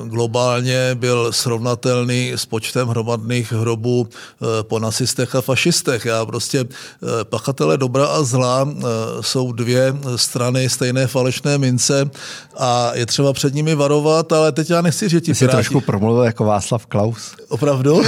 globálně 0.06 0.96
byl 0.96 1.32
srovnatelný 1.32 2.32
s 2.32 2.46
počtem 2.46 2.88
hromadných 2.88 3.52
hrobů 3.52 4.08
eh, 4.10 4.46
po 4.64 4.80
nacistech 4.80 5.36
a 5.36 5.42
fašistech. 5.42 6.06
Já 6.06 6.26
prostě 6.26 6.60
eh, 6.60 7.24
pachatele 7.24 7.78
dobra 7.78 8.06
a 8.06 8.24
zla 8.24 8.70
eh, 8.70 8.84
jsou 9.22 9.52
dvě 9.52 9.96
strany 10.16 10.70
stejné 10.70 11.08
falešné 11.08 11.58
mince 11.58 12.10
a 12.58 12.92
je 12.94 13.06
třeba 13.06 13.34
před 13.34 13.54
nimi 13.54 13.76
varovat, 13.76 14.32
ale 14.32 14.52
teď 14.52 14.70
já 14.70 14.82
nechci, 14.82 15.10
že 15.10 15.22
ti 15.22 15.36
Jsi 15.36 15.40
piráti... 15.40 15.56
trošku 15.56 15.82
promluvil 15.82 16.24
jako 16.24 16.46
Václav 16.46 16.86
Klaus. 16.86 17.32
Opravdu? 17.50 18.04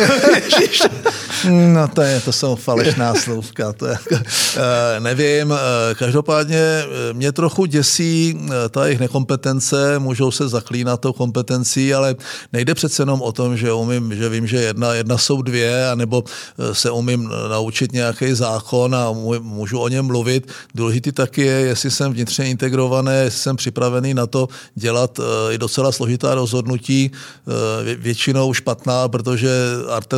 no 1.49 1.87
to, 1.87 2.01
je, 2.01 2.21
to 2.21 2.31
jsou 2.31 2.55
falešná 2.55 3.15
slovka, 3.15 3.73
to 3.73 3.85
je, 3.85 3.97
nevím. 4.99 5.53
Každopádně 5.99 6.83
mě 7.13 7.31
trochu 7.31 7.65
děsí 7.65 8.39
ta 8.69 8.85
jejich 8.85 8.99
nekompetence, 8.99 9.34
můžou 9.99 10.31
se 10.31 10.47
zaklínat 10.47 11.01
tou 11.01 11.13
kompetencí 11.13 11.45
kompetencí, 11.45 11.93
ale 11.93 12.15
nejde 12.53 12.73
přece 12.73 13.01
jenom 13.01 13.21
o 13.21 13.31
tom, 13.31 13.57
že 13.57 13.73
umím, 13.73 14.15
že 14.15 14.29
vím, 14.29 14.47
že 14.47 14.57
jedna, 14.57 14.93
jedna 14.93 15.17
jsou 15.17 15.41
dvě, 15.41 15.89
anebo 15.89 16.23
eh, 16.23 16.75
se 16.75 16.91
umím 16.91 17.29
naučit 17.49 17.91
nějaký 17.91 18.33
zákon 18.33 18.95
a 18.95 19.11
můžu 19.41 19.79
o 19.79 19.87
něm 19.87 20.05
mluvit. 20.05 20.51
Důležitý 20.75 21.11
taky 21.11 21.41
je, 21.41 21.75
jestli 21.75 21.91
jsem 21.91 22.13
vnitřně 22.13 22.49
integrovaný, 22.49 23.11
jestli 23.23 23.39
jsem 23.39 23.55
připravený 23.55 24.13
na 24.13 24.27
to 24.27 24.47
dělat 24.75 25.19
eh, 25.19 25.53
i 25.53 25.57
docela 25.57 25.91
složitá 25.91 26.35
rozhodnutí, 26.35 27.11
eh, 27.11 27.95
většinou 27.95 28.53
špatná, 28.53 29.07
protože 29.07 29.49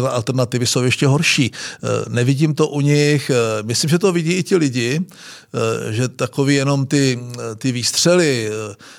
alternativy 0.10 0.66
jsou 0.66 0.84
ještě 0.84 1.08
horší. 1.08 1.52
Nevidím 2.08 2.54
to 2.54 2.68
u 2.68 2.82
nich, 2.82 3.32
myslím, 3.64 3.90
že 3.90 4.00
to 4.00 4.12
vidí 4.12 4.32
i 4.34 4.44
ti 4.44 4.56
lidi, 4.56 5.02
že 5.90 6.08
takový 6.08 6.56
jenom 6.56 6.86
ty, 6.86 7.20
ty 7.58 7.72
výstřely, 7.72 8.50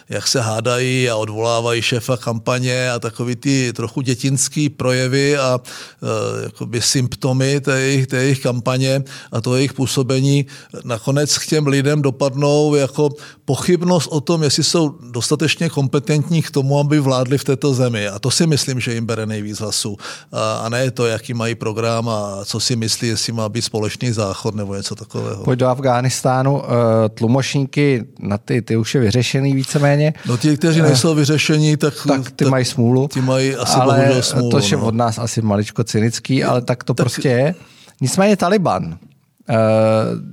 jak 0.08 0.28
se 0.28 0.40
hádají 0.40 1.10
a 1.10 1.16
odvolávají 1.16 1.82
šéfa 1.82 2.16
kampaně 2.16 2.90
a 2.90 2.98
takový 2.98 3.36
ty 3.36 3.72
trochu 3.72 4.00
dětinský 4.00 4.68
projevy 4.68 5.36
a 5.36 5.60
e, 5.60 6.44
jakoby 6.44 6.82
symptomy 6.82 7.60
té 7.60 7.80
jejich, 7.80 8.06
té 8.06 8.16
jejich 8.16 8.42
kampaně 8.42 9.02
a 9.32 9.40
to 9.40 9.56
jejich 9.56 9.72
působení 9.72 10.46
nakonec 10.84 11.38
k 11.38 11.46
těm 11.46 11.66
lidem 11.66 12.02
dopadnou 12.02 12.74
jako 12.74 13.10
pochybnost 13.48 14.06
o 14.06 14.20
tom, 14.20 14.42
jestli 14.42 14.64
jsou 14.64 14.94
dostatečně 15.10 15.68
kompetentní 15.68 16.42
k 16.42 16.50
tomu, 16.50 16.78
aby 16.78 17.00
vládli 17.00 17.38
v 17.38 17.44
této 17.44 17.74
zemi. 17.74 18.08
A 18.08 18.18
to 18.18 18.30
si 18.30 18.46
myslím, 18.46 18.80
že 18.80 18.94
jim 18.94 19.06
bere 19.06 19.26
nejvíc 19.26 19.60
hlasů. 19.60 19.96
A, 20.32 20.68
ne 20.68 20.90
to, 20.90 21.06
jaký 21.06 21.34
mají 21.34 21.54
program 21.54 22.08
a 22.08 22.44
co 22.44 22.60
si 22.60 22.76
myslí, 22.76 23.08
jestli 23.08 23.32
má 23.32 23.48
být 23.48 23.62
společný 23.62 24.12
záchod 24.12 24.54
nebo 24.54 24.74
něco 24.74 24.94
takového. 24.94 25.44
Pojď 25.44 25.58
do 25.58 25.66
Afghánistánu. 25.66 26.62
E, 26.62 27.08
tlumočníky 27.08 28.04
na 28.20 28.38
ty, 28.38 28.62
ty 28.62 28.76
už 28.76 28.94
je 28.94 29.00
vyřešený 29.00 29.54
víceméně. 29.54 30.14
No 30.26 30.36
ti, 30.36 30.56
kteří 30.56 30.82
nejsou 30.82 31.14
vyřešení, 31.14 31.76
tak 31.76 31.94
tak 32.06 32.30
ty 32.30 32.44
mají 32.44 32.64
smůlu. 32.64 33.08
Ty 33.08 33.20
mají 33.20 33.56
asi 33.56 33.76
ale 33.76 33.96
bohužel 33.96 34.22
smůlu. 34.22 34.50
To 34.50 34.58
je 34.58 34.76
no. 34.76 34.86
od 34.86 34.94
nás 34.94 35.18
asi 35.18 35.42
maličko 35.42 35.84
cynický, 35.84 36.44
ale 36.44 36.62
tak 36.62 36.84
to 36.84 36.94
tak... 36.94 37.04
prostě 37.04 37.28
je. 37.28 37.54
Nicméně 38.00 38.36
Taliban, 38.36 38.84
uh, 38.84 38.96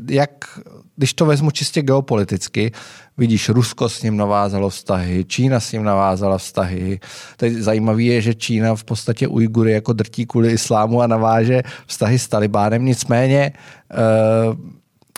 jak, 0.09 0.59
když 0.95 1.13
to 1.13 1.25
vezmu 1.25 1.51
čistě 1.51 1.81
geopoliticky, 1.81 2.71
vidíš, 3.17 3.49
Rusko 3.49 3.89
s 3.89 4.03
ním 4.03 4.17
navázalo 4.17 4.69
vztahy, 4.69 5.25
Čína 5.25 5.59
s 5.59 5.71
ním 5.71 5.83
navázala 5.83 6.37
vztahy. 6.37 6.99
Teď 7.37 7.53
zajímavé 7.53 8.03
je, 8.03 8.21
že 8.21 8.33
Čína 8.33 8.75
v 8.75 8.83
podstatě 8.83 9.27
Ujgury 9.27 9.71
jako 9.71 9.93
drtí 9.93 10.25
kvůli 10.25 10.51
islámu 10.51 11.01
a 11.01 11.07
naváže 11.07 11.63
vztahy 11.87 12.19
s 12.19 12.27
Talibánem. 12.27 12.85
Nicméně 12.85 13.51
uh, 13.51 14.55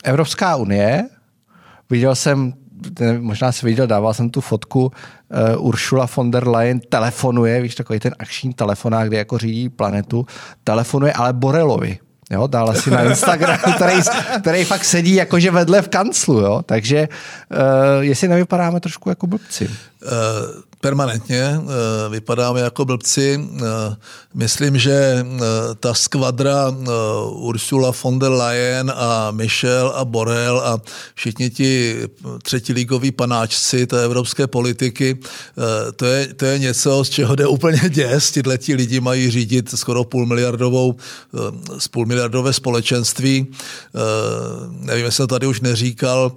Evropská 0.03 0.55
unie, 0.55 1.10
viděl 1.89 2.15
jsem 2.15 2.53
možná 3.19 3.51
si 3.51 3.65
viděl, 3.65 3.88
dával 3.88 4.13
jsem 4.13 4.29
tu 4.29 4.41
fotku, 4.41 4.91
uh, 5.57 5.67
Ursula 5.67 6.07
von 6.15 6.31
der 6.31 6.47
Leyen 6.47 6.79
telefonuje, 6.79 7.62
víš, 7.62 7.75
takový 7.75 7.99
ten 7.99 8.15
akční 8.19 8.53
telefonák, 8.53 9.07
kde 9.07 9.17
jako 9.17 9.38
řídí 9.38 9.69
planetu, 9.69 10.25
telefonuje 10.63 11.13
ale 11.13 11.33
Borelovi, 11.33 11.99
Jo, 12.31 12.47
dala 12.47 12.73
si 12.73 12.91
na 12.91 13.03
Instagram, 13.03 13.57
který, 13.75 13.95
který 14.41 14.65
fakt 14.65 14.85
sedí 14.85 15.15
jakože 15.15 15.51
vedle 15.51 15.81
v 15.81 15.87
kanclu, 15.87 16.39
jo. 16.39 16.61
Takže 16.65 17.07
uh, 17.51 17.57
jestli 18.03 18.27
nevypadáme 18.27 18.79
trošku 18.79 19.09
jako 19.09 19.27
blbci. 19.27 19.67
Uh, 19.67 20.11
permanentně 20.81 21.41
eh, 21.43 22.09
vypadáme 22.09 22.59
jako 22.59 22.85
blbci. 22.85 23.39
Eh, 23.57 23.95
myslím, 24.33 24.77
že 24.77 24.93
eh, 24.93 25.39
ta 25.79 25.93
skvadra 25.93 26.75
Ursula 27.29 27.91
von 28.03 28.19
der 28.19 28.31
Leyen 28.31 28.93
a 28.95 29.31
Michel 29.31 29.93
a 29.95 30.05
Borel 30.05 30.59
a 30.59 30.81
všichni 31.15 31.49
ti 31.49 32.01
třetilígoví 32.43 33.11
panáčci 33.11 33.87
té 33.87 34.03
evropské 34.03 34.47
politiky, 34.47 35.19
to 35.95 36.05
je, 36.05 36.33
to 36.33 36.45
je 36.45 36.59
něco, 36.59 37.03
z 37.03 37.09
čeho 37.09 37.35
jde 37.35 37.47
úplně 37.47 37.81
děs. 37.89 38.31
Tyhle 38.31 38.57
ti 38.57 38.75
lidi 38.75 38.99
mají 38.99 39.31
řídit 39.31 39.69
skoro 39.75 40.03
půl 40.03 40.25
miliardovou, 40.25 40.95
z 41.77 41.87
půl 41.87 42.05
miliardové 42.05 42.53
společenství. 42.53 43.47
Nevím, 44.69 45.05
jestli 45.05 45.27
tady 45.27 45.47
už 45.47 45.61
neříkal, 45.61 46.31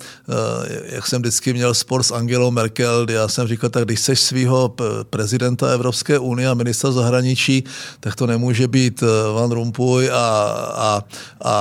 jak 0.85 1.07
jsem 1.07 1.23
vždycky 1.23 1.53
měl 1.53 1.75
spor 1.75 2.03
s 2.03 2.11
Angelou 2.11 2.51
Merkel, 2.51 3.07
já 3.11 3.29
jsem 3.29 3.49
říkal, 3.49 3.71
tak 3.71 3.85
když 3.85 4.01
seš 4.01 4.21
svého 4.31 4.71
prezidenta 5.11 5.75
Evropské 5.75 6.15
unie 6.19 6.47
a 6.47 6.55
ministra 6.55 6.95
zahraničí, 6.95 7.67
tak 8.01 8.15
to 8.15 8.27
nemůže 8.27 8.69
být 8.69 9.03
eh, 9.03 9.07
Van 9.35 9.51
Rompuy 9.51 10.11
a, 10.11 10.25
a, 10.75 10.91
a 11.43 11.55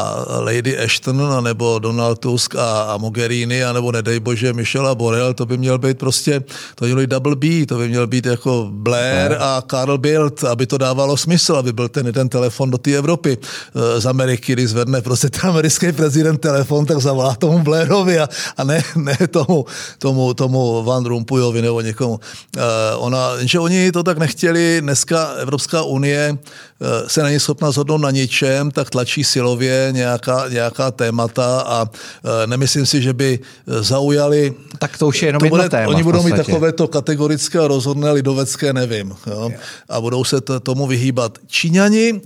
Lady 0.46 0.78
Ashton, 0.78 1.18
nebo 1.44 1.80
Donald 1.80 2.20
Tusk 2.20 2.56
a, 2.56 2.94
a 2.94 2.98
Mogherini, 2.98 3.64
anebo 3.64 3.92
nedej 3.92 4.20
bože 4.20 4.54
Michela 4.54 4.96
Borel, 4.96 5.34
to 5.34 5.46
by 5.46 5.58
měl 5.58 5.78
být 5.78 5.98
prostě, 5.98 6.46
to 6.76 6.86
by 6.86 6.88
měl 6.88 6.98
být 6.98 7.10
double 7.10 7.36
B, 7.36 7.66
to 7.66 7.78
by 7.78 7.90
měl 7.90 8.08
být 8.08 8.26
jako 8.26 8.70
Blair 8.70 9.38
a 9.40 9.64
Karl 9.66 9.98
Bildt, 9.98 10.44
aby 10.44 10.68
to 10.68 10.78
dávalo 10.78 11.18
smysl, 11.18 11.56
aby 11.56 11.74
byl 11.74 11.90
ten 11.90 12.06
jeden 12.06 12.30
telefon 12.30 12.72
do 12.72 12.78
té 12.78 12.94
Evropy 12.94 13.38
eh, 13.38 14.02
z 14.02 14.06
Ameriky, 14.06 14.54
když 14.54 14.70
zvedne 14.70 15.02
prostě 15.02 15.30
ten 15.30 15.50
americký 15.50 15.92
prezident 15.92 16.38
telefon, 16.38 16.86
tak 16.86 17.02
zavolá 17.02 17.36
tomu 17.36 17.60
Blairovi 17.66 18.20
a, 18.20 18.30
a 18.58 18.64
ne, 18.64 18.84
ne 18.96 19.18
tomu, 19.28 19.66
tomu, 19.98 20.34
tomu 20.34 20.84
Van 20.84 21.06
Rompuyovi 21.06 21.62
nebo 21.62 21.82
někomu. 21.82 22.20
Eh, 22.60 22.96
ona, 22.96 23.32
že 23.40 23.60
oni 23.60 23.92
to 23.92 24.04
tak 24.04 24.18
nechtěli, 24.18 24.82
dneska 24.82 25.26
Evropská 25.26 25.84
unie 25.84 26.38
eh, 26.38 27.10
se 27.10 27.24
není 27.24 27.40
schopna 27.40 27.72
zhodnout 27.72 27.98
na 27.98 28.12
něčem, 28.12 28.72
tak 28.72 28.90
tlačí 28.90 29.24
silově 29.24 29.88
nějaká, 29.92 30.50
nějaká 30.50 30.92
témata 30.92 31.62
a 31.62 31.86
eh, 31.90 32.48
nemyslím 32.48 32.86
si, 32.86 33.02
že 33.02 33.14
by 33.14 33.40
zaujali... 33.68 34.54
Tak 34.80 34.98
to 34.98 35.08
už 35.08 35.22
je 35.22 35.28
jenom 35.28 35.40
to 35.40 35.46
bude, 35.46 35.70
téma 35.70 35.88
Oni 35.88 36.04
budou 36.04 36.24
mít 36.24 36.36
takové 36.36 36.72
to 36.72 36.88
kategorické 36.88 37.60
a 37.60 37.68
rozhodné 37.68 38.12
lidovecké, 38.12 38.74
nevím. 38.74 39.16
Jo? 39.28 39.52
A 39.90 40.02
budou 40.02 40.24
se 40.24 40.42
t- 40.42 40.60
tomu 40.60 40.88
vyhýbat. 40.88 41.38
Číňani, 41.48 42.22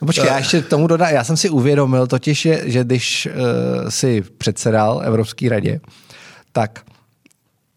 No 0.00 0.06
počkej, 0.06 0.26
já 0.26 0.38
ještě 0.38 0.62
k 0.62 0.68
tomu 0.68 0.86
dodám, 0.86 1.08
já 1.14 1.24
jsem 1.24 1.36
si 1.36 1.48
uvědomil 1.50 2.06
totiž, 2.06 2.40
že, 2.40 2.62
že 2.64 2.84
když 2.84 3.26
uh, 3.26 3.88
si 3.88 4.24
předsedal 4.38 5.02
Evropské 5.04 5.48
radě, 5.48 5.80
tak 6.52 6.80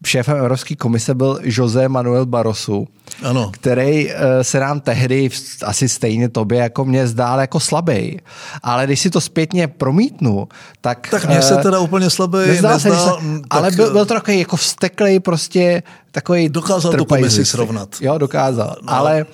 šéfem 0.06 0.36
Evropské 0.36 0.76
komise 0.76 1.14
byl 1.14 1.38
José 1.42 1.88
Manuel 1.88 2.26
Barroso, 2.26 2.84
ano. 3.22 3.50
který 3.50 4.10
eh, 4.10 4.44
se 4.44 4.60
nám 4.60 4.80
tehdy 4.80 5.30
asi 5.64 5.88
stejně 5.88 6.28
tobě 6.28 6.58
jako 6.58 6.84
mě 6.84 7.06
zdál 7.06 7.40
jako 7.40 7.60
slabý. 7.60 8.20
Ale 8.62 8.86
když 8.86 9.00
si 9.00 9.10
to 9.10 9.20
zpětně 9.20 9.68
promítnu, 9.68 10.48
tak... 10.80 11.08
Tak 11.10 11.28
mně 11.28 11.42
se 11.42 11.54
eh, 11.60 11.62
teda 11.62 11.78
úplně 11.78 12.10
slabý 12.10 12.38
nezdál. 12.38 12.72
nezdál 12.72 12.78
se, 12.78 12.88
tak, 12.88 13.22
ale 13.50 13.70
byl, 13.70 13.92
byl 13.92 14.06
to 14.06 14.14
takový 14.14 14.38
jako 14.38 14.56
vsteklej 14.56 15.20
prostě 15.20 15.82
takový 16.12 16.48
Dokázal 16.48 16.92
tu 16.92 17.04
komisi 17.04 17.44
srovnat. 17.44 17.96
Jo, 18.00 18.18
dokázal. 18.18 18.76
No. 18.82 18.92
Ale 18.92 19.26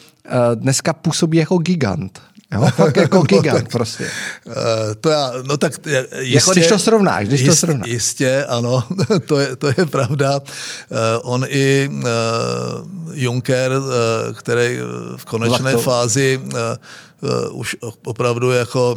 dneska 0.54 0.92
působí 0.92 1.38
jako 1.38 1.58
gigant. 1.58 2.20
Jo, 2.52 2.68
fakt 2.76 2.96
jako 3.06 3.22
gigant 3.22 3.68
prostě. 3.68 4.10
Uh, 4.46 4.52
to 5.00 5.10
já, 5.10 5.32
no 5.42 5.56
tak 5.56 5.72
jistě, 5.86 6.08
Jako 6.18 6.50
když 6.50 6.66
to 6.66 6.78
srovnáš, 6.78 7.26
když 7.28 7.40
jist, 7.40 7.50
to 7.50 7.56
srovnáš. 7.56 7.88
Jistě, 7.88 8.44
ano, 8.44 8.84
to 9.26 9.38
je, 9.38 9.56
to 9.56 9.66
je 9.66 9.86
pravda. 9.90 10.40
Uh, 10.40 10.98
on 11.22 11.44
i 11.48 11.90
uh, 11.92 12.04
Juncker, 13.12 13.72
který 14.34 14.78
v 15.16 15.24
konečné 15.24 15.58
Vlachto. 15.72 15.78
fázi 15.78 16.40
už 17.50 17.76
opravdu 18.04 18.50
jako 18.50 18.96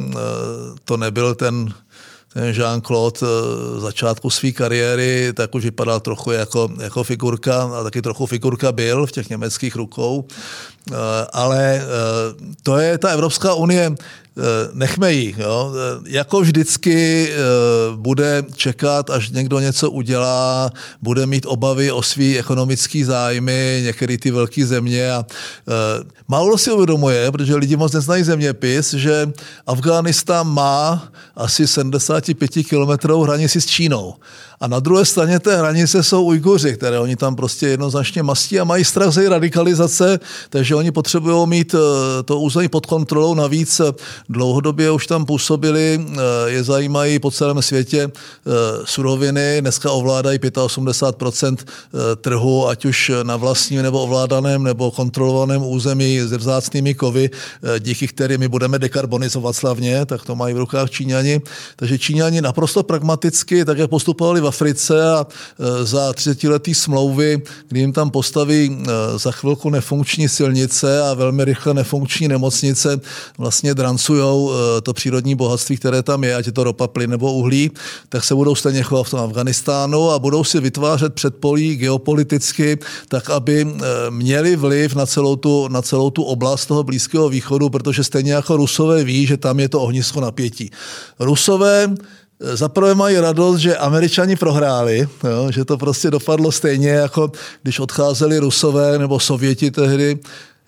to 0.86 0.98
nebyl 0.98 1.36
ten 1.36 1.74
ten 2.34 2.54
Jean-Claude 2.54 3.26
v 3.76 3.80
začátku 3.80 4.30
své 4.30 4.52
kariéry 4.52 5.34
tak 5.34 5.56
už 5.56 5.64
vypadal 5.64 6.00
trochu 6.00 6.32
jako, 6.32 6.70
jako 6.82 7.04
figurka 7.04 7.64
a 7.64 7.84
taky 7.84 8.02
trochu 8.02 8.26
figurka 8.26 8.72
byl 8.72 9.06
v 9.06 9.12
těch 9.12 9.30
německých 9.30 9.76
rukou. 9.76 10.28
Ale 11.34 11.82
to 12.64 12.78
je 12.78 12.98
ta 12.98 13.10
Evropská 13.10 13.54
unie 13.54 13.96
Eh, 14.29 14.29
nechme 14.74 15.14
ji. 15.14 15.36
Jo. 15.38 15.72
Eh, 15.76 16.02
jako 16.06 16.42
vždycky 16.42 17.30
eh, 17.32 17.38
bude 17.96 18.44
čekat, 18.56 19.10
až 19.10 19.30
někdo 19.30 19.60
něco 19.60 19.92
udělá, 19.92 20.72
bude 21.02 21.26
mít 21.26 21.46
obavy 21.46 21.92
o 21.92 22.02
svý 22.02 22.40
ekonomický 22.40 23.04
zájmy, 23.04 23.82
některé 23.86 24.18
ty 24.18 24.32
velké 24.32 24.66
země. 24.66 25.12
A 25.12 25.26
málo 26.28 26.58
si 26.58 26.72
uvědomuje, 26.72 27.32
protože 27.32 27.56
lidi 27.56 27.76
moc 27.76 27.94
neznají 27.94 28.24
zeměpis, 28.24 28.94
že 28.94 29.32
Afghánistán 29.68 30.48
má 30.48 31.12
asi 31.36 31.68
75 31.68 32.48
kilometrů 32.48 33.22
hranici 33.22 33.62
s 33.62 33.66
Čínou. 33.66 34.16
A 34.62 34.68
na 34.68 34.80
druhé 34.80 35.06
straně 35.06 35.40
té 35.40 35.58
hranice 35.58 36.04
jsou 36.04 36.24
Ujguři, 36.24 36.74
které 36.74 37.00
oni 37.00 37.16
tam 37.16 37.36
prostě 37.36 37.68
jednoznačně 37.68 38.24
mastí 38.24 38.60
a 38.60 38.64
mají 38.64 38.86
strach 38.86 39.14
ze 39.14 39.30
radikalizace, 39.30 40.20
takže 40.50 40.76
oni 40.76 40.92
potřebují 40.92 41.48
mít 41.48 41.76
eh, 41.76 42.24
to 42.24 42.40
území 42.40 42.68
pod 42.68 42.86
kontrolou. 42.86 43.36
Navíc 43.36 43.80
eh, 43.80 43.84
dlouhodobě 44.30 44.92
už 44.92 45.08
tam 45.08 45.26
působili, 45.26 46.00
eh, 46.00 46.16
je 46.46 46.64
zajímají 46.64 47.20
po 47.20 47.32
celém 47.32 47.62
světě 47.62 48.12
suroviny, 48.86 49.58
dneska 49.62 49.92
ovládají 49.92 50.40
85% 50.40 51.66
trhu, 52.22 52.68
ať 52.68 52.86
už 52.86 53.12
na 53.24 53.38
vlastním 53.38 53.82
nebo 53.82 54.04
ovládaném 54.04 54.64
nebo 54.64 54.92
kontrolovaném 54.92 55.64
území 55.64 56.20
se 56.30 56.38
vzácnými 56.38 56.94
kovy, 56.94 57.30
díky 57.80 58.08
kterým 58.08 58.40
my 58.40 58.48
budeme 58.48 58.80
dekarbonizovat 58.80 59.56
slavně, 59.56 60.06
tak 60.06 60.26
to 60.26 60.36
mají 60.36 60.54
v 60.54 60.58
rukách 60.58 60.90
Číňani. 60.90 61.42
Takže 61.76 61.98
Číňani 61.98 62.42
naprosto 62.42 62.84
pragmaticky, 62.84 63.66
tak 63.66 63.78
jak 63.78 63.90
postupovali 63.90 64.42
v 64.42 64.48
Africe 64.48 65.12
a 65.12 65.28
za 65.84 66.12
30-letý 66.12 66.76
smlouvy, 66.76 67.42
kdy 67.68 67.80
jim 67.80 67.94
tam 67.94 68.10
postaví 68.10 68.84
za 69.18 69.32
chvilku 69.32 69.70
nefunkční 69.70 70.30
silnice 70.30 71.02
a 71.02 71.14
velmi 71.14 71.46
rychle 71.46 71.74
nefunkční 71.74 72.28
nemocnice, 72.28 73.00
vlastně 73.38 73.74
drancujou 73.74 74.19
e, 74.22 74.82
to 74.82 74.94
přírodní 74.94 75.36
bohatství, 75.36 75.78
které 75.78 76.04
tam 76.04 76.24
je, 76.24 76.36
ať 76.36 76.46
je 76.46 76.52
to 76.52 76.64
ropa, 76.64 76.88
plyn 76.88 77.10
nebo 77.10 77.34
uhlí, 77.34 77.72
tak 78.10 78.24
se 78.24 78.36
budou 78.36 78.56
stejně 78.56 78.84
chovat 78.84 79.04
v 79.04 79.10
tom 79.10 79.20
Afganistánu 79.20 80.12
a 80.12 80.20
budou 80.20 80.44
si 80.44 80.60
vytvářet 80.60 81.14
předpolí 81.14 81.76
geopoliticky, 81.76 82.78
tak 83.08 83.30
aby 83.30 83.68
měli 84.10 84.56
vliv 84.56 84.96
na 84.96 85.06
celou 85.06 85.36
tu, 85.36 85.68
na 85.68 85.82
celou 85.82 86.10
tu 86.10 86.24
oblast 86.24 86.66
toho 86.66 86.84
Blízkého 86.84 87.30
východu, 87.30 87.70
protože 87.70 88.04
stejně 88.04 88.34
jako 88.34 88.58
Rusové 88.58 89.04
ví, 89.04 89.28
že 89.28 89.38
tam 89.38 89.60
je 89.60 89.70
to 89.70 89.82
ohnisko 89.82 90.22
napětí. 90.22 90.72
Rusové 91.20 91.96
Zaprvé 92.40 92.96
mají 92.96 93.20
radost, 93.20 93.58
že 93.58 93.78
američani 93.78 94.36
prohráli, 94.36 95.08
jo, 95.24 95.52
že 95.52 95.66
to 95.66 95.78
prostě 95.78 96.12
dopadlo 96.12 96.52
stejně, 96.52 96.90
jako 96.90 97.32
když 97.64 97.80
odcházeli 97.80 98.40
rusové 98.40 99.00
nebo 99.00 99.20
sověti 99.20 99.72
tehdy, 99.72 100.20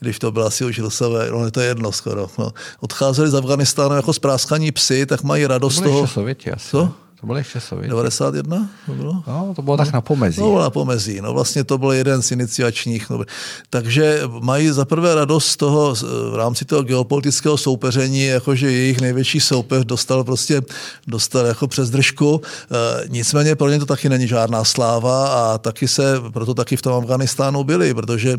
když 0.02 0.20
to 0.20 0.32
byla 0.32 0.48
asi 0.48 0.66
už 0.66 0.80
rusové, 0.80 1.32
no 1.32 1.52
to 1.52 1.62
je 1.62 1.68
jedno 1.68 1.92
skoro. 1.92 2.28
No. 2.40 2.52
Odcházeli 2.80 3.30
z 3.30 3.36
Afganistánu 3.36 3.96
jako 3.96 4.14
spráskaní 4.14 4.72
psy, 4.72 5.06
tak 5.06 5.24
mají 5.24 5.48
radost 5.48 5.76
z 5.76 5.82
toho. 5.82 6.08
Sověti 6.08 6.52
asi. 6.52 6.70
Co? 6.70 6.94
To 7.22 7.28
bylo 7.28 7.38
ještě 7.38 7.60
Sověti. 7.60 7.90
91? 7.90 8.70
To 8.86 8.92
bylo? 8.92 9.24
No, 9.28 9.54
to 9.56 9.62
bylo 9.62 9.78
tak 9.78 9.94
na 9.94 10.02
pomezí. 10.02 10.42
No, 10.42 10.60
na 10.60 10.70
pomezí. 10.70 11.22
No, 11.22 11.34
vlastně 11.34 11.64
to 11.64 11.78
byl 11.78 11.92
jeden 11.92 12.22
z 12.22 12.32
iniciačních. 12.32 13.10
No, 13.10 13.24
takže 13.70 14.22
mají 14.40 14.70
za 14.70 14.86
prvé 14.86 15.16
radost 15.16 15.48
z 15.48 15.58
toho 15.58 15.96
v 16.32 16.36
rámci 16.36 16.66
toho 16.66 16.84
geopolitického 16.84 17.58
soupeření, 17.58 18.26
jakože 18.26 18.72
jejich 18.72 19.02
největší 19.02 19.40
soupeř 19.40 19.86
dostal 19.86 20.24
prostě 20.24 20.62
dostal 21.08 21.46
jako 21.46 21.68
přes 21.68 21.90
držku. 21.90 22.42
E, 22.44 23.08
nicméně 23.08 23.56
pro 23.56 23.70
ně 23.70 23.80
to 23.80 23.86
taky 23.86 24.10
není 24.10 24.28
žádná 24.28 24.64
sláva 24.64 25.28
a 25.28 25.58
taky 25.58 25.88
se, 25.88 26.22
proto 26.34 26.54
taky 26.54 26.76
v 26.78 26.82
tom 26.82 26.94
Afganistánu 26.94 27.64
byli, 27.64 27.94
protože 27.94 28.32
e, 28.32 28.38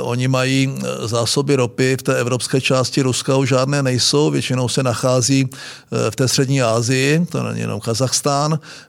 oni 0.00 0.28
mají 0.28 0.74
zásoby 1.04 1.56
ropy 1.56 1.96
v 2.00 2.02
té 2.02 2.16
evropské 2.16 2.60
části 2.60 3.02
Ruska 3.02 3.36
už 3.36 3.48
žádné 3.48 3.82
nejsou, 3.82 4.30
většinou 4.30 4.68
se 4.68 4.82
nachází 4.82 5.48
e, 6.06 6.10
v 6.10 6.16
té 6.16 6.28
střední 6.28 6.62
Asii, 6.62 7.26
to 7.26 7.42
není 7.42 7.60
jenom 7.60 7.80
Kazachstán, 7.80 7.99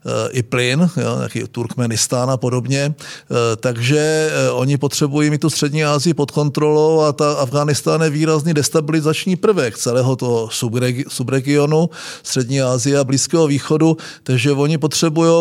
eh, 0.06 0.30
i 0.32 0.44
plyn, 0.44 0.90
jaký 1.22 1.44
Turkmenistán 1.52 2.30
a 2.30 2.38
podobně. 2.38 2.96
Eh, 2.96 3.56
takže 3.56 4.32
eh, 4.32 4.52
oni 4.52 4.78
potřebují 4.78 5.30
mít 5.30 5.42
tu 5.42 5.50
střední 5.50 5.86
Asii 5.86 6.14
pod 6.14 6.32
kontrolou 6.32 7.02
a 7.02 7.12
ta 7.14 7.34
Afganistán 7.34 8.02
je 8.02 8.10
výrazný 8.10 8.54
destabilizační 8.54 9.36
prvek 9.36 9.78
celého 9.78 10.16
toho 10.16 10.48
subregi- 10.48 11.06
subregionu 11.08 11.90
Střední 12.24 12.62
Asie 12.62 13.00
a 13.00 13.04
Blízkého 13.04 13.48
východu, 13.48 13.98
takže 14.24 14.52
oni 14.52 14.78
potřebují 14.78 15.32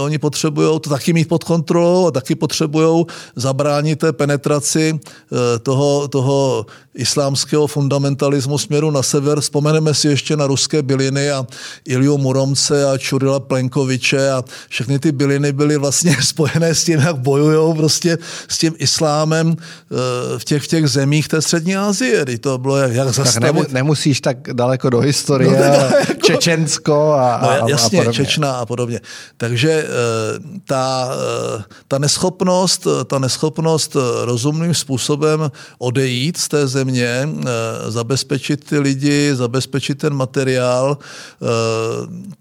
oni 0.00 0.18
potřebujou 0.18 0.78
to 0.78 0.90
taky 0.90 1.12
mít 1.12 1.28
pod 1.28 1.44
kontrolou 1.44 2.06
a 2.06 2.10
taky 2.10 2.34
potřebují 2.34 3.06
zabránit 3.36 3.98
té 3.98 4.12
penetraci 4.12 5.00
toho, 5.62 6.08
toho 6.08 6.66
islámského 6.94 7.66
fundamentalismu 7.66 8.58
směru 8.58 8.90
na 8.90 9.02
sever. 9.02 9.40
Vzpomeneme 9.40 9.94
si 9.94 10.08
ještě 10.08 10.36
na 10.36 10.46
ruské 10.46 10.82
byliny 10.82 11.30
a 11.30 11.46
Iliu 11.84 12.18
Muromce 12.18 12.90
a 12.90 12.98
Čurila 12.98 13.40
Plenkoviče 13.40 14.30
a 14.30 14.44
všechny 14.68 14.98
ty 14.98 15.12
byliny 15.12 15.52
byly 15.52 15.76
vlastně 15.76 16.16
spojené 16.22 16.74
s 16.74 16.84
tím, 16.84 17.00
jak 17.00 17.16
bojují 17.16 17.74
prostě 17.76 18.18
s 18.48 18.58
tím 18.58 18.74
islámem 18.78 19.56
eh, 19.58 20.38
v 20.38 20.44
těch, 20.44 20.62
v 20.62 20.66
těch 20.66 20.88
zemích 20.88 21.28
té 21.28 21.42
střední 21.42 21.76
Asie. 21.76 22.24
To 22.40 22.58
bylo 22.58 22.76
jak, 22.76 22.92
jak 22.92 23.08
zastavit. 23.08 23.62
Tak 23.62 23.72
nemusíš 23.72 24.20
tak 24.20 24.36
daleko 24.52 24.90
do 24.90 25.00
historie, 25.00 25.50
no, 25.50 25.56
teda, 25.62 25.90
jako... 26.08 26.26
Čečensko 26.26 27.12
a, 27.12 27.40
no, 27.42 27.68
jasně, 27.68 27.98
a 27.98 28.02
podobně. 28.02 28.24
Čečna 28.24 28.52
a 28.52 28.66
podobně. 28.66 29.00
Takže 29.36 29.70
eh, 29.70 29.88
ta, 30.64 31.08
eh, 31.58 31.62
ta 31.88 31.98
neschopnost, 31.98 32.86
ta 33.06 33.18
neschopnost 33.18 33.96
rozumným 34.24 34.74
způsobem 34.74 35.50
odejít 35.78 36.36
z 36.36 36.48
té 36.48 36.66
země, 36.66 36.83
zabezpečit 37.88 38.64
ty 38.64 38.78
lidi, 38.78 39.30
zabezpečit 39.34 39.98
ten 39.98 40.14
materiál, 40.14 40.98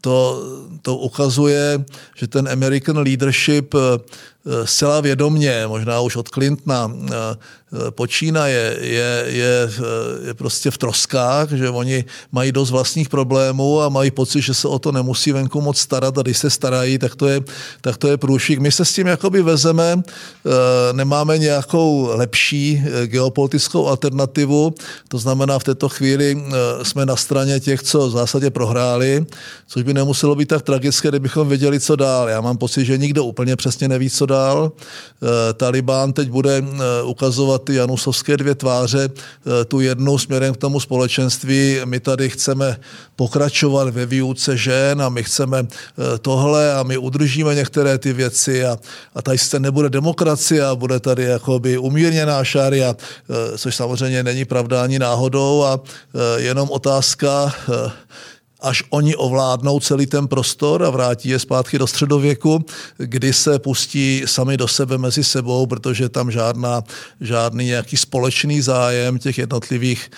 to, 0.01 0.15
to 0.81 0.95
ukazuje, 0.95 1.85
že 2.15 2.27
ten 2.27 2.47
American 2.47 2.97
leadership 2.97 3.75
eh, 3.75 3.99
zcela 4.65 5.01
vědomně, 5.01 5.63
možná 5.67 5.99
už 5.99 6.15
od 6.15 6.29
Clintona, 6.29 6.91
eh, 7.73 7.91
počínaje, 7.91 8.77
je, 8.79 9.25
je, 9.27 9.69
je 10.27 10.33
prostě 10.33 10.71
v 10.71 10.77
troskách, 10.77 11.51
že 11.51 11.69
oni 11.69 12.05
mají 12.31 12.51
dost 12.51 12.71
vlastních 12.71 13.09
problémů 13.09 13.81
a 13.81 13.89
mají 13.89 14.11
pocit, 14.11 14.41
že 14.41 14.53
se 14.53 14.67
o 14.67 14.79
to 14.79 14.91
nemusí 14.91 15.31
venku 15.31 15.61
moc 15.61 15.77
starat 15.77 16.17
a 16.17 16.21
když 16.21 16.37
se 16.37 16.49
starají, 16.49 16.97
tak 16.97 17.15
to 17.15 17.27
je, 17.27 17.41
tak 17.81 17.97
to 17.97 18.07
je 18.07 18.17
průšvih. 18.17 18.59
My 18.59 18.71
se 18.71 18.85
s 18.85 18.93
tím 18.93 19.07
jakoby 19.07 19.41
vezeme, 19.41 19.95
eh, 19.97 20.93
nemáme 20.93 21.37
nějakou 21.37 22.09
lepší 22.13 22.83
eh, 22.85 23.07
geopolitickou 23.07 23.87
alternativu, 23.87 24.73
to 25.07 25.17
znamená 25.17 25.59
v 25.59 25.63
této 25.63 25.89
chvíli 25.89 26.37
eh, 26.37 26.85
jsme 26.85 27.05
na 27.05 27.15
straně 27.15 27.59
těch, 27.59 27.83
co 27.83 28.07
v 28.07 28.11
zásadě 28.11 28.49
prohráli, 28.49 29.25
což 29.67 29.83
by 29.83 29.93
nemuselo 29.93 30.35
být 30.35 30.47
tak 30.47 30.61
tragické, 30.61 31.09
kdybychom 31.09 31.49
věděli, 31.49 31.79
co 31.79 31.95
dál. 31.95 32.29
Já 32.29 32.41
mám 32.41 32.57
pocit, 32.57 32.85
že 32.85 32.97
nikdo 32.97 33.25
úplně 33.25 33.55
přesně 33.55 33.87
neví, 33.87 34.09
co 34.09 34.25
dál. 34.25 34.32
Talibán 35.57 36.13
teď 36.13 36.29
bude 36.29 36.63
ukazovat 37.03 37.63
ty 37.63 37.75
janusovské 37.75 38.37
dvě 38.37 38.55
tváře, 38.55 39.09
eh, 39.09 39.65
tu 39.65 39.79
jednu 39.79 40.17
směrem 40.17 40.53
k 40.53 40.57
tomu 40.57 40.79
společenství. 40.79 41.79
My 41.85 41.99
tady 41.99 42.29
chceme 42.29 42.77
pokračovat 43.15 43.89
ve 43.89 44.05
výuce 44.05 44.57
žen 44.57 45.01
a 45.01 45.09
my 45.09 45.23
chceme 45.23 45.59
eh, 45.59 46.17
tohle 46.17 46.73
a 46.73 46.83
my 46.83 46.97
udržíme 46.97 47.55
některé 47.55 47.97
ty 47.97 48.13
věci 48.13 48.65
a, 48.65 48.77
a 49.15 49.21
tady 49.21 49.37
se 49.37 49.59
nebude 49.59 49.89
demokracie 49.89 50.65
a 50.65 50.75
bude 50.75 50.99
tady 50.99 51.23
jakoby 51.23 51.77
umírněná 51.77 52.43
šária, 52.43 52.95
eh, 52.95 53.57
což 53.57 53.75
samozřejmě 53.75 54.23
není 54.23 54.45
pravda 54.45 54.83
ani 54.83 54.99
náhodou 54.99 55.63
a 55.63 55.79
jenom 56.37 56.69
otázka 56.71 57.53
až 58.63 58.83
oni 58.89 59.15
ovládnou 59.15 59.79
celý 59.79 60.05
ten 60.05 60.27
prostor 60.27 60.83
a 60.83 60.89
vrátí 60.89 61.29
je 61.29 61.39
zpátky 61.39 61.79
do 61.79 61.87
středověku, 61.87 62.65
kdy 62.97 63.33
se 63.33 63.59
pustí 63.59 64.23
sami 64.25 64.57
do 64.57 64.67
sebe 64.67 64.97
mezi 64.97 65.23
sebou, 65.23 65.65
protože 65.65 66.09
tam 66.09 66.31
žádná, 66.31 66.83
žádný 67.21 67.65
nějaký 67.65 67.97
společný 67.97 68.61
zájem 68.61 69.19
těch 69.19 69.37
jednotlivých 69.37 70.09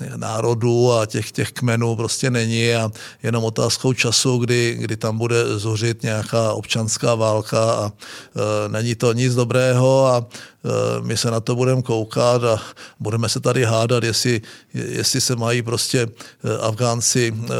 Eh, 0.00 0.16
národů 0.16 0.92
a 0.92 1.06
těch, 1.06 1.32
těch 1.32 1.52
kmenů 1.52 1.96
prostě 1.96 2.30
není 2.30 2.74
a 2.74 2.90
jenom 3.22 3.44
otázkou 3.44 3.92
času, 3.92 4.38
kdy, 4.38 4.76
kdy 4.80 4.96
tam 4.96 5.18
bude 5.18 5.58
zuřit 5.58 6.02
nějaká 6.02 6.52
občanská 6.52 7.14
válka 7.14 7.72
a 7.72 7.92
e, 7.92 8.68
není 8.68 8.94
to 8.94 9.12
nic 9.12 9.34
dobrého 9.34 10.06
a 10.06 10.26
my 11.02 11.16
se 11.16 11.30
na 11.30 11.40
to 11.40 11.56
budeme 11.56 11.82
koukat 11.82 12.44
a 12.44 12.60
budeme 13.00 13.28
se 13.28 13.40
tady 13.40 13.64
hádat, 13.64 14.04
jestli, 14.04 14.40
jestli 14.74 15.20
se 15.20 15.36
mají 15.36 15.62
prostě 15.62 16.08
Afgánci 16.60 17.34
e, 17.34 17.52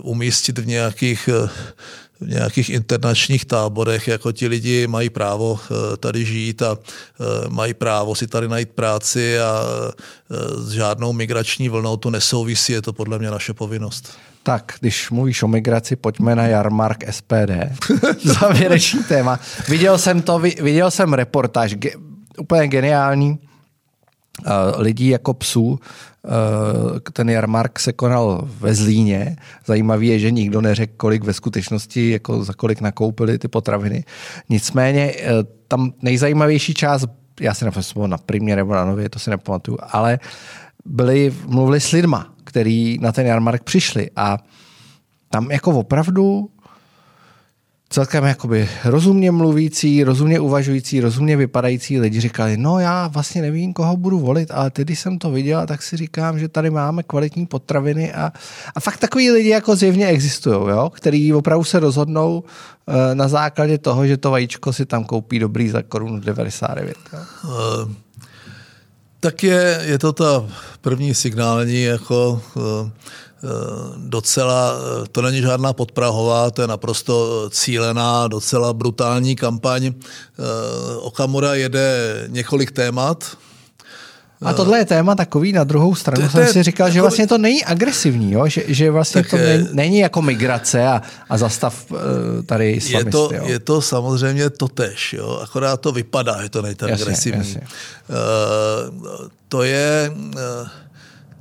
umístit 0.00 0.58
v 0.58 0.66
nějakých 0.66 1.28
v 2.20 2.28
nějakých 2.28 2.70
internačních 2.70 3.44
táborech, 3.44 4.08
jako 4.08 4.32
ti 4.32 4.46
lidi 4.46 4.86
mají 4.86 5.10
právo 5.10 5.60
tady 6.00 6.24
žít 6.24 6.62
a 6.62 6.78
mají 7.48 7.74
právo 7.74 8.14
si 8.14 8.26
tady 8.26 8.48
najít 8.48 8.70
práci 8.70 9.40
a 9.40 9.62
s 10.56 10.70
žádnou 10.70 11.12
migrační 11.12 11.68
vlnou 11.68 11.96
to 11.96 12.10
nesouvisí, 12.10 12.72
je 12.72 12.82
to 12.82 12.92
podle 12.92 13.18
mě 13.18 13.30
naše 13.30 13.54
povinnost. 13.54 14.16
Tak, 14.46 14.74
když 14.80 15.10
mluvíš 15.10 15.42
o 15.42 15.48
migraci, 15.48 15.96
pojďme 15.96 16.36
na 16.36 16.46
Jarmark 16.46 17.04
SPD. 17.10 17.82
Závěrečný 18.24 19.04
téma. 19.04 19.40
Viděl 19.68 19.98
jsem 19.98 20.22
to, 20.22 20.38
viděl 20.38 20.90
jsem 20.90 21.12
reportáž, 21.12 21.74
úplně 22.38 22.68
geniální, 22.68 23.30
uh, 23.30 24.80
lidí 24.82 25.08
jako 25.08 25.34
psů. 25.34 25.62
Uh, 25.62 25.78
ten 27.12 27.30
jarmark 27.30 27.78
se 27.78 27.92
konal 27.92 28.48
ve 28.60 28.74
Zlíně. 28.74 29.36
Zajímavé 29.66 30.04
je, 30.04 30.18
že 30.18 30.30
nikdo 30.30 30.60
neřekl, 30.60 30.92
kolik 30.96 31.24
ve 31.24 31.32
skutečnosti, 31.32 32.10
jako 32.10 32.44
za 32.44 32.52
kolik 32.52 32.80
nakoupili 32.80 33.38
ty 33.38 33.48
potraviny. 33.48 34.04
Nicméně 34.48 35.12
uh, 35.12 35.20
tam 35.68 35.92
nejzajímavější 36.02 36.74
část, 36.74 37.06
já 37.40 37.54
si 37.54 37.64
nepamatuju 37.64 38.06
na 38.06 38.18
primě 38.18 38.56
nebo 38.56 38.74
na 38.74 38.84
nově, 38.84 39.08
to 39.08 39.18
si 39.18 39.30
nepamatuju, 39.30 39.78
ale 39.90 40.18
byli, 40.84 41.34
mluvili 41.46 41.80
s 41.80 41.90
lidma, 41.90 42.34
který 42.44 42.98
na 43.00 43.12
ten 43.12 43.26
jarmark 43.26 43.62
přišli 43.62 44.10
a 44.16 44.38
tam 45.28 45.50
jako 45.50 45.70
opravdu 45.70 46.50
celkem 47.90 48.24
jakoby 48.24 48.68
rozumně 48.84 49.30
mluvící, 49.30 50.04
rozumně 50.04 50.40
uvažující, 50.40 51.00
rozumně 51.00 51.36
vypadající 51.36 52.00
lidi 52.00 52.20
říkali, 52.20 52.56
no 52.56 52.78
já 52.78 53.06
vlastně 53.06 53.42
nevím, 53.42 53.72
koho 53.72 53.96
budu 53.96 54.18
volit, 54.18 54.50
ale 54.50 54.70
teď, 54.70 54.86
když 54.86 55.00
jsem 55.00 55.18
to 55.18 55.30
viděl, 55.30 55.66
tak 55.66 55.82
si 55.82 55.96
říkám, 55.96 56.38
že 56.38 56.48
tady 56.48 56.70
máme 56.70 57.02
kvalitní 57.02 57.46
potraviny 57.46 58.12
a, 58.12 58.32
a 58.74 58.80
fakt 58.80 58.98
takový 58.98 59.30
lidi 59.30 59.48
jako 59.48 59.76
zjevně 59.76 60.06
existují, 60.06 60.56
jo? 60.56 60.90
který 60.94 61.34
opravdu 61.34 61.64
se 61.64 61.80
rozhodnou 61.80 62.44
uh, 62.86 62.94
na 63.14 63.28
základě 63.28 63.78
toho, 63.78 64.06
že 64.06 64.16
to 64.16 64.30
vajíčko 64.30 64.72
si 64.72 64.86
tam 64.86 65.04
koupí 65.04 65.38
dobrý 65.38 65.68
za 65.68 65.82
korunu 65.82 66.20
99. 66.20 66.96
Jo? 67.12 67.18
Uh, 67.44 67.92
tak 69.20 69.42
je, 69.42 69.80
je 69.82 69.98
to 69.98 70.12
ta 70.12 70.46
první 70.80 71.14
signální 71.14 71.82
jako 71.82 72.42
uh, 72.54 72.62
docela, 73.96 74.72
to 75.12 75.22
není 75.22 75.40
žádná 75.40 75.72
podprahová, 75.72 76.50
to 76.50 76.62
je 76.62 76.68
naprosto 76.68 77.46
cílená, 77.50 78.28
docela 78.28 78.72
brutální 78.72 79.36
kampaň. 79.36 79.92
Okamura 81.00 81.54
jede 81.54 82.24
několik 82.28 82.70
témat, 82.70 83.36
a 84.42 84.52
tohle 84.52 84.78
je 84.78 84.84
téma 84.84 85.14
takový, 85.14 85.52
na 85.52 85.64
druhou 85.64 85.94
stranu 85.94 86.22
to, 86.22 86.28
jsem 86.28 86.46
si 86.46 86.62
říkal, 86.62 86.90
že 86.90 87.00
vlastně 87.00 87.26
to 87.26 87.38
není 87.38 87.64
agresivní, 87.64 88.32
jo? 88.32 88.48
Že, 88.48 88.64
že 88.68 88.90
vlastně 88.90 89.24
to 89.24 89.36
není, 89.36 89.68
není 89.72 89.98
jako 89.98 90.22
migrace 90.22 90.86
a, 90.86 91.02
a 91.28 91.38
zastav 91.38 91.86
tady 92.46 92.70
islamisty. 92.70 93.08
Je 93.08 93.12
to, 93.12 93.30
jo? 93.34 93.44
je 93.46 93.58
to 93.58 93.82
samozřejmě 93.82 94.50
totež, 94.50 95.12
jo? 95.12 95.40
akorát 95.42 95.80
to 95.80 95.92
vypadá, 95.92 96.42
že 96.42 96.48
to 96.48 96.62
není 96.62 96.74
tak 96.74 96.90
agresivní. 96.90 97.38
Jasně. 97.38 97.60
Uh, 97.60 99.28
to 99.48 99.62
je... 99.62 100.12
Uh, 100.14 100.68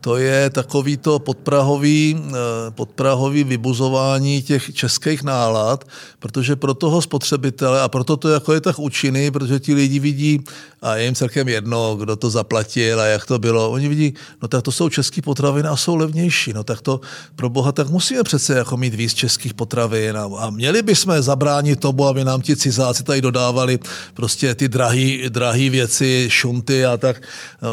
to 0.06 0.18
je 0.18 0.50
takový 0.50 0.98
to 0.98 1.20
podprahový, 1.20 2.14
eh, 2.14 2.34
podprahový 2.72 3.44
vybuzování 3.44 4.42
těch 4.42 4.74
českých 4.74 5.24
nálad, 5.24 5.84
protože 6.20 6.56
pro 6.56 6.74
toho 6.74 7.02
spotřebitele, 7.02 7.82
a 7.82 7.90
proto 7.90 8.18
to 8.18 8.30
jako 8.30 8.54
je 8.54 8.62
tak 8.62 8.80
účinný, 8.80 9.32
protože 9.32 9.60
ti 9.60 9.74
lidi 9.74 10.00
vidí, 10.00 10.44
a 10.82 10.96
je 10.96 11.06
jim 11.06 11.16
celkem 11.16 11.48
jedno, 11.48 11.96
kdo 11.96 12.16
to 12.16 12.30
zaplatil 12.30 13.02
a 13.02 13.06
jak 13.06 13.26
to 13.26 13.40
bylo, 13.40 13.72
oni 13.72 13.88
vidí, 13.88 14.14
no 14.42 14.48
tak 14.48 14.62
to 14.62 14.72
jsou 14.72 14.90
české 14.90 15.22
potraviny 15.22 15.70
a 15.70 15.76
jsou 15.76 15.96
levnější, 15.96 16.54
no 16.54 16.64
tak 16.64 16.82
to 16.82 17.02
pro 17.36 17.50
boha, 17.50 17.72
tak 17.72 17.90
musíme 17.90 18.24
přece 18.24 18.54
jako 18.54 18.78
mít 18.78 18.94
víc 18.94 19.14
českých 19.14 19.54
potravin 19.54 20.18
a, 20.18 20.30
a 20.38 20.50
měli 20.50 20.82
bychom 20.82 21.22
zabránit 21.22 21.80
tomu, 21.80 22.06
aby 22.06 22.24
nám 22.24 22.42
ti 22.42 22.56
cizáci 22.56 23.04
tady 23.04 23.22
dodávali 23.22 23.80
prostě 24.14 24.56
ty 24.56 24.68
drahé 25.30 25.70
věci, 25.70 26.28
šunty 26.30 26.86
a 26.86 26.98
tak. 26.98 27.22
No, 27.62 27.70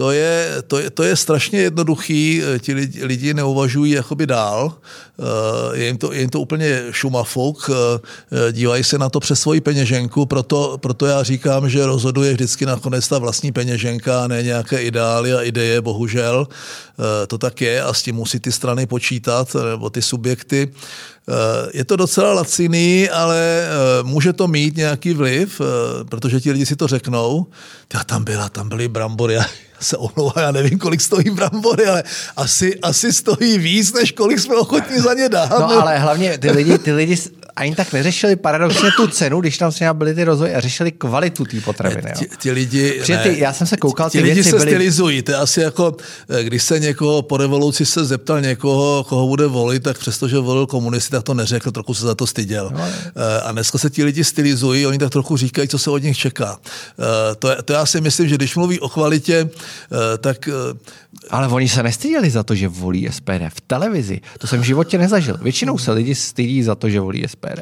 to 0.00 0.10
je, 0.10 0.62
to 0.66 0.78
je, 0.78 0.90
to 0.90 1.02
je 1.02 1.16
strašně 1.16 1.60
jednoduchý, 1.60 2.42
ti 2.58 2.74
lidi, 2.74 3.04
lidi 3.04 3.34
neuvažují 3.34 3.92
jakoby 3.92 4.26
dál, 4.26 4.72
eh, 4.72 5.78
je 5.78 5.86
jim 5.86 5.98
to, 5.98 6.12
je 6.12 6.20
jim 6.20 6.30
to 6.30 6.40
úplně 6.40 6.82
šumafok, 6.90 7.70
eh, 7.70 8.52
dívají 8.52 8.84
se 8.84 8.98
na 8.98 9.08
to 9.08 9.20
přes 9.20 9.40
svoji 9.40 9.60
peněženku, 9.60 10.26
proto, 10.26 10.78
proto 10.80 11.06
já 11.06 11.22
říkám, 11.22 11.68
že 11.68 11.86
rozhoduje 11.86 12.32
vždycky 12.32 12.66
nakonec 12.66 13.08
ta 13.08 13.18
vlastní 13.18 13.52
peněženka, 13.52 14.26
ne 14.26 14.42
nějaké 14.42 14.82
ideály 14.82 15.34
a 15.34 15.42
ideje, 15.42 15.80
bohužel. 15.80 16.48
Eh, 16.48 17.26
to 17.26 17.38
tak 17.38 17.60
je 17.60 17.82
a 17.82 17.92
s 17.92 18.02
tím 18.02 18.16
musí 18.16 18.40
ty 18.40 18.52
strany 18.52 18.86
počítat, 18.86 19.56
nebo 19.70 19.90
ty 19.90 20.02
subjekty. 20.02 20.72
Je 21.72 21.84
to 21.84 21.96
docela 21.96 22.32
laciný, 22.32 23.10
ale 23.10 23.68
může 24.02 24.32
to 24.32 24.48
mít 24.48 24.76
nějaký 24.76 25.14
vliv, 25.14 25.60
protože 26.08 26.40
ti 26.40 26.52
lidi 26.52 26.66
si 26.66 26.76
to 26.76 26.86
řeknou. 26.86 27.46
Já 27.94 28.04
tam 28.04 28.24
byla, 28.24 28.48
tam 28.48 28.68
byly 28.68 28.88
brambory 28.88 29.38
se 29.80 29.96
omlouvá, 29.96 30.42
já 30.42 30.50
nevím, 30.52 30.78
kolik 30.78 31.00
stojí 31.00 31.30
brambory, 31.30 31.86
ale 31.86 32.02
asi, 32.36 32.78
asi 32.82 33.12
stojí 33.12 33.58
víc, 33.58 33.92
než 33.92 34.12
kolik 34.12 34.38
jsme 34.38 34.56
ochotní 34.56 34.98
za 34.98 35.14
ně 35.14 35.28
dát. 35.28 35.50
No 35.50 35.82
ale 35.82 35.98
hlavně 35.98 36.38
ty 36.38 36.50
lidi, 36.50 36.78
ty 36.78 36.92
lidi 36.92 37.16
ani 37.56 37.74
tak 37.74 37.92
neřešili 37.92 38.36
paradoxně 38.36 38.90
tu 38.96 39.06
cenu, 39.06 39.40
když 39.40 39.58
tam 39.58 39.72
s 39.72 39.92
byly 39.92 40.14
ty 40.14 40.24
rozvoje 40.24 40.54
a 40.54 40.60
řešili 40.60 40.92
kvalitu 40.92 41.44
té 41.44 41.60
potraviny. 41.60 42.12
Ti, 42.18 42.28
ti 42.38 42.50
lidi, 42.50 43.02
ne, 43.08 43.18
ty, 43.18 43.38
já 43.38 43.52
jsem 43.52 43.66
se 43.66 43.76
koukal, 43.76 44.10
ti 44.10 44.18
ty 44.18 44.24
lidi 44.24 44.44
se 44.44 44.50
byly... 44.50 44.70
stylizují. 44.70 45.22
To 45.22 45.30
je 45.30 45.36
asi 45.36 45.60
jako, 45.60 45.96
eh, 46.28 46.44
když 46.44 46.62
se 46.62 46.78
někoho 46.78 47.22
po 47.22 47.36
revoluci 47.36 47.86
se 47.86 48.04
zeptal 48.04 48.40
někoho, 48.40 49.04
koho 49.08 49.28
bude 49.28 49.46
volit, 49.46 49.82
tak 49.82 49.98
přestože 49.98 50.38
volil 50.38 50.66
komunisty, 50.66 51.16
tak 51.20 51.26
to 51.26 51.34
neřekl, 51.34 51.70
trochu 51.70 51.94
se 51.94 52.04
za 52.06 52.14
to 52.14 52.26
styděl. 52.26 52.70
No, 52.72 52.80
eh, 52.80 53.40
a 53.40 53.52
dneska 53.52 53.78
se 53.78 53.90
ti 53.90 54.04
lidi 54.04 54.24
stylizují, 54.24 54.86
oni 54.86 54.98
tak 54.98 55.10
trochu 55.10 55.36
říkají, 55.36 55.68
co 55.68 55.78
se 55.78 55.90
od 55.90 56.02
nich 56.02 56.18
čeká. 56.18 56.58
Eh, 56.58 57.34
to, 57.34 57.62
to 57.62 57.72
já 57.72 57.86
si 57.86 58.00
myslím, 58.00 58.28
že 58.28 58.34
když 58.34 58.56
mluví 58.56 58.80
o 58.80 58.88
kvalitě, 58.88 59.48
tak... 60.20 60.48
Ale 61.30 61.48
oni 61.48 61.68
se 61.68 61.82
nestyděli 61.82 62.30
za 62.30 62.42
to, 62.42 62.54
že 62.54 62.68
volí 62.68 63.08
SPD 63.10 63.48
v 63.48 63.60
televizi. 63.66 64.20
To 64.38 64.46
jsem 64.46 64.60
v 64.60 64.64
životě 64.64 64.98
nezažil. 64.98 65.38
Většinou 65.42 65.78
se 65.78 65.92
lidi 65.92 66.14
stydí 66.14 66.62
za 66.62 66.74
to, 66.74 66.88
že 66.88 67.00
volí 67.00 67.24
SPD. 67.28 67.60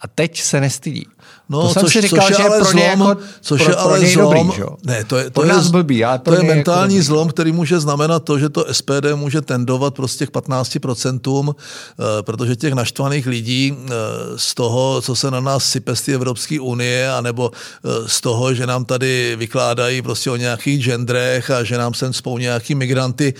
A 0.00 0.08
teď 0.08 0.40
se 0.40 0.60
nestydí. 0.60 1.06
No, 1.48 1.62
to 1.62 1.68
jsem 1.68 1.82
což, 1.82 1.92
si 1.92 2.00
říkal, 2.00 2.28
což 2.28 2.38
je 2.38 2.44
ale 2.44 2.58
pro 2.58 2.70
zlom, 2.70 2.82
jako, 2.82 3.16
což 3.40 3.62
pro, 3.62 3.70
je 3.70 3.76
ale 3.76 3.98
pro 3.98 4.08
zlom, 4.08 4.48
dobrý, 4.48 4.62
ne, 4.84 5.04
to 5.04 5.16
je, 5.16 5.30
to 5.30 5.44
je, 5.44 5.52
blbý, 5.70 6.04
ale 6.04 6.18
to 6.18 6.34
je 6.34 6.42
mentální 6.42 6.96
jako 6.96 7.06
zlom, 7.06 7.28
který 7.28 7.52
může 7.52 7.80
znamenat 7.80 8.24
to, 8.24 8.38
že 8.38 8.48
to 8.48 8.66
SPD 8.72 9.14
může 9.14 9.40
tendovat 9.40 9.94
prostě 9.94 10.26
k 10.26 10.30
15%, 10.30 11.54
eh, 11.54 12.22
protože 12.22 12.56
těch 12.56 12.72
naštvaných 12.72 13.26
lidí 13.26 13.76
eh, 13.76 13.90
z 14.36 14.54
toho, 14.54 15.02
co 15.02 15.16
se 15.16 15.30
na 15.30 15.40
nás 15.40 15.64
sype 15.64 15.96
z 15.96 16.02
té 16.02 16.12
Evropské 16.12 16.60
unie, 16.60 17.12
anebo 17.12 17.50
eh, 17.54 18.08
z 18.08 18.20
toho, 18.20 18.54
že 18.54 18.66
nám 18.66 18.84
tady 18.84 19.36
vykládají 19.36 20.02
prostě 20.02 20.30
o 20.30 20.36
nějakých 20.36 20.84
genderech 20.84 21.50
a 21.50 21.64
že 21.64 21.78
nám 21.78 21.94
sem 21.94 22.12
spou 22.12 22.38
nějaký 22.38 22.74
migranty, 22.74 23.34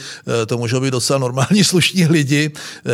to 0.47 0.59
můžou 0.59 0.81
být 0.81 0.91
docela 0.91 1.19
normální 1.19 1.65
slušní 1.73 2.07
lidi, 2.07 2.51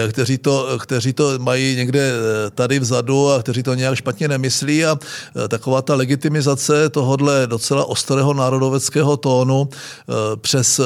kteří 0.08 0.38
to, 0.38 0.78
kteří 0.78 1.12
to 1.12 1.38
mají 1.38 1.76
někde 1.76 2.12
tady 2.54 2.78
vzadu 2.78 3.30
a 3.30 3.42
kteří 3.42 3.62
to 3.62 3.74
nějak 3.74 3.96
špatně 3.96 4.28
nemyslí 4.28 4.84
a 4.84 4.99
taková 5.48 5.82
ta 5.82 5.94
legitimizace 5.94 6.90
tohohle 6.90 7.46
docela 7.46 7.84
ostrého 7.84 8.34
národoveckého 8.34 9.16
tónu 9.16 9.68
eh, 9.70 10.12
přes 10.36 10.78
eh, 10.78 10.84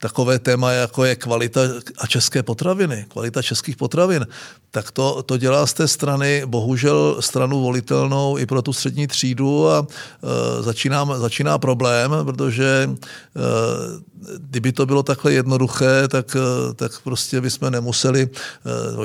takové 0.00 0.38
téma, 0.38 0.72
jako 0.72 1.04
je 1.04 1.16
kvalita 1.16 1.60
a 1.98 2.06
české 2.06 2.42
potraviny, 2.42 3.06
kvalita 3.08 3.42
českých 3.42 3.76
potravin, 3.76 4.26
tak 4.70 4.90
to, 4.90 5.22
to 5.22 5.36
dělá 5.36 5.66
z 5.66 5.72
té 5.72 5.88
strany 5.88 6.42
bohužel 6.46 7.16
stranu 7.20 7.60
volitelnou 7.60 8.38
i 8.38 8.46
pro 8.46 8.62
tu 8.62 8.72
střední 8.72 9.06
třídu 9.06 9.68
a 9.68 9.86
e, 9.86 10.62
začíná, 10.62 11.18
začíná 11.18 11.58
problém, 11.58 12.10
protože 12.24 12.90
e, 12.90 12.96
kdyby 14.38 14.72
to 14.72 14.86
bylo 14.86 15.02
takhle 15.02 15.32
jednoduché, 15.32 16.08
tak, 16.08 16.36
e, 16.36 16.74
tak 16.74 17.00
prostě 17.00 17.40
bychom 17.40 17.70
nemuseli, 17.70 18.28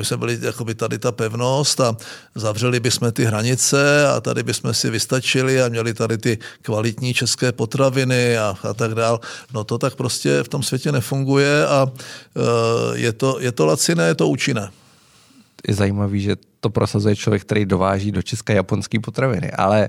e, 0.00 0.04
jsme 0.04 0.16
byli 0.16 0.38
jakoby 0.42 0.74
tady 0.74 0.98
ta 0.98 1.12
pevnost 1.12 1.80
a 1.80 1.96
zavřeli 2.34 2.80
bychom 2.80 3.12
ty 3.12 3.24
hranice 3.24 4.08
a 4.08 4.20
tady 4.20 4.42
bychom 4.42 4.74
si 4.74 4.90
vystačili 4.90 5.62
a 5.62 5.68
měli 5.68 5.94
tady 5.94 6.18
ty 6.18 6.38
kvalitní 6.62 7.14
české 7.14 7.52
potraviny 7.52 8.38
a, 8.38 8.54
a 8.62 8.74
tak 8.74 8.94
dál. 8.94 9.20
No 9.54 9.64
to 9.64 9.78
tak 9.78 9.94
prostě 9.94 10.42
v 10.42 10.48
tom 10.48 10.62
světě 10.62 10.92
nefunguje 10.92 11.66
a 11.66 11.86
e, 11.86 12.98
je 12.98 13.12
to, 13.12 13.40
je 13.40 13.52
to 13.52 13.66
laciné, 13.66 14.06
je 14.06 14.14
to 14.14 14.28
účinné 14.28 14.70
je 15.68 15.74
zajímavý, 15.74 16.20
že 16.20 16.36
to 16.60 16.70
prosazuje 16.70 17.16
člověk, 17.16 17.42
který 17.42 17.66
dováží 17.66 18.12
do 18.12 18.22
České 18.22 18.54
japonské 18.54 19.00
potraviny, 19.00 19.50
ale 19.50 19.88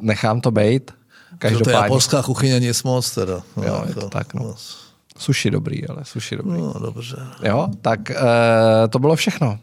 nechám 0.00 0.40
to 0.40 0.50
být. 0.50 0.97
Každopádně. 1.38 1.64
To 1.64 1.70
je 1.70 1.82
japonská 1.82 2.22
kuchyně 2.22 2.60
nic 2.60 2.82
moc 2.82 3.10
teda. 3.10 3.42
No, 3.56 3.62
jo, 3.62 3.82
je 3.88 3.94
to 3.94 4.00
jako, 4.00 4.10
tak, 4.10 4.34
no. 4.34 4.54
Suši 5.18 5.50
dobrý, 5.50 5.88
ale 5.88 6.04
suši 6.04 6.36
dobrý. 6.36 6.60
No, 6.60 6.74
dobře. 6.80 7.16
Jo, 7.42 7.68
tak 7.82 8.00
uh, 8.10 8.16
to 8.90 8.98
bylo 8.98 9.16
všechno. 9.16 9.58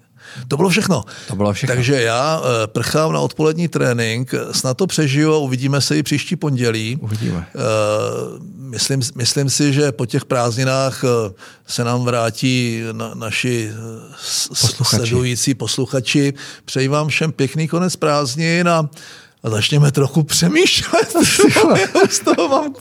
To 0.47 0.57
bylo 0.57 0.69
všechno. 0.69 1.03
To 1.27 1.35
bylo 1.35 1.53
všechno. 1.53 1.75
Takže 1.75 2.01
já 2.01 2.39
uh, 2.39 2.45
prchám 2.65 3.13
na 3.13 3.19
odpolední 3.19 3.67
trénink, 3.67 4.33
snad 4.51 4.77
to 4.77 4.87
přežiju 4.87 5.33
a 5.33 5.37
uvidíme 5.37 5.81
se 5.81 5.97
i 5.97 6.03
příští 6.03 6.35
pondělí. 6.35 6.97
Uvidíme. 7.01 7.47
Uh, 7.55 8.45
myslím, 8.57 9.01
myslím 9.15 9.49
si, 9.49 9.73
že 9.73 9.91
po 9.91 10.05
těch 10.05 10.25
prázdninách 10.25 11.03
se 11.67 11.83
nám 11.83 12.05
vrátí 12.05 12.81
na, 12.91 13.13
naši 13.13 13.71
posluchači. 14.49 14.95
sledující 14.95 15.53
posluchači. 15.53 16.33
Přeji 16.65 16.87
vám 16.87 17.07
všem 17.07 17.31
pěkný 17.31 17.67
konec 17.67 17.95
prázdnin 17.95 18.69
a 18.69 18.89
a 19.45 19.49
začněme 19.49 19.91
trochu 19.91 20.23
přemýšlet. 20.23 21.13
Z 22.09 22.19
toho 22.19 22.47
mám 22.49 22.73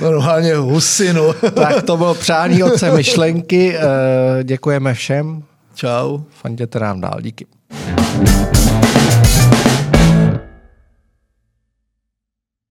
normálně 0.00 0.54
husinu. 0.56 1.32
tak 1.54 1.82
to 1.82 1.96
bylo 1.96 2.14
přání 2.14 2.62
otce 2.62 2.90
myšlenky. 2.90 3.76
Děkujeme 4.42 4.94
všem. 4.94 5.42
Čau. 5.74 6.18
Fanděte 6.42 6.78
nám 6.78 7.00
dál. 7.00 7.20
Díky. 7.20 7.46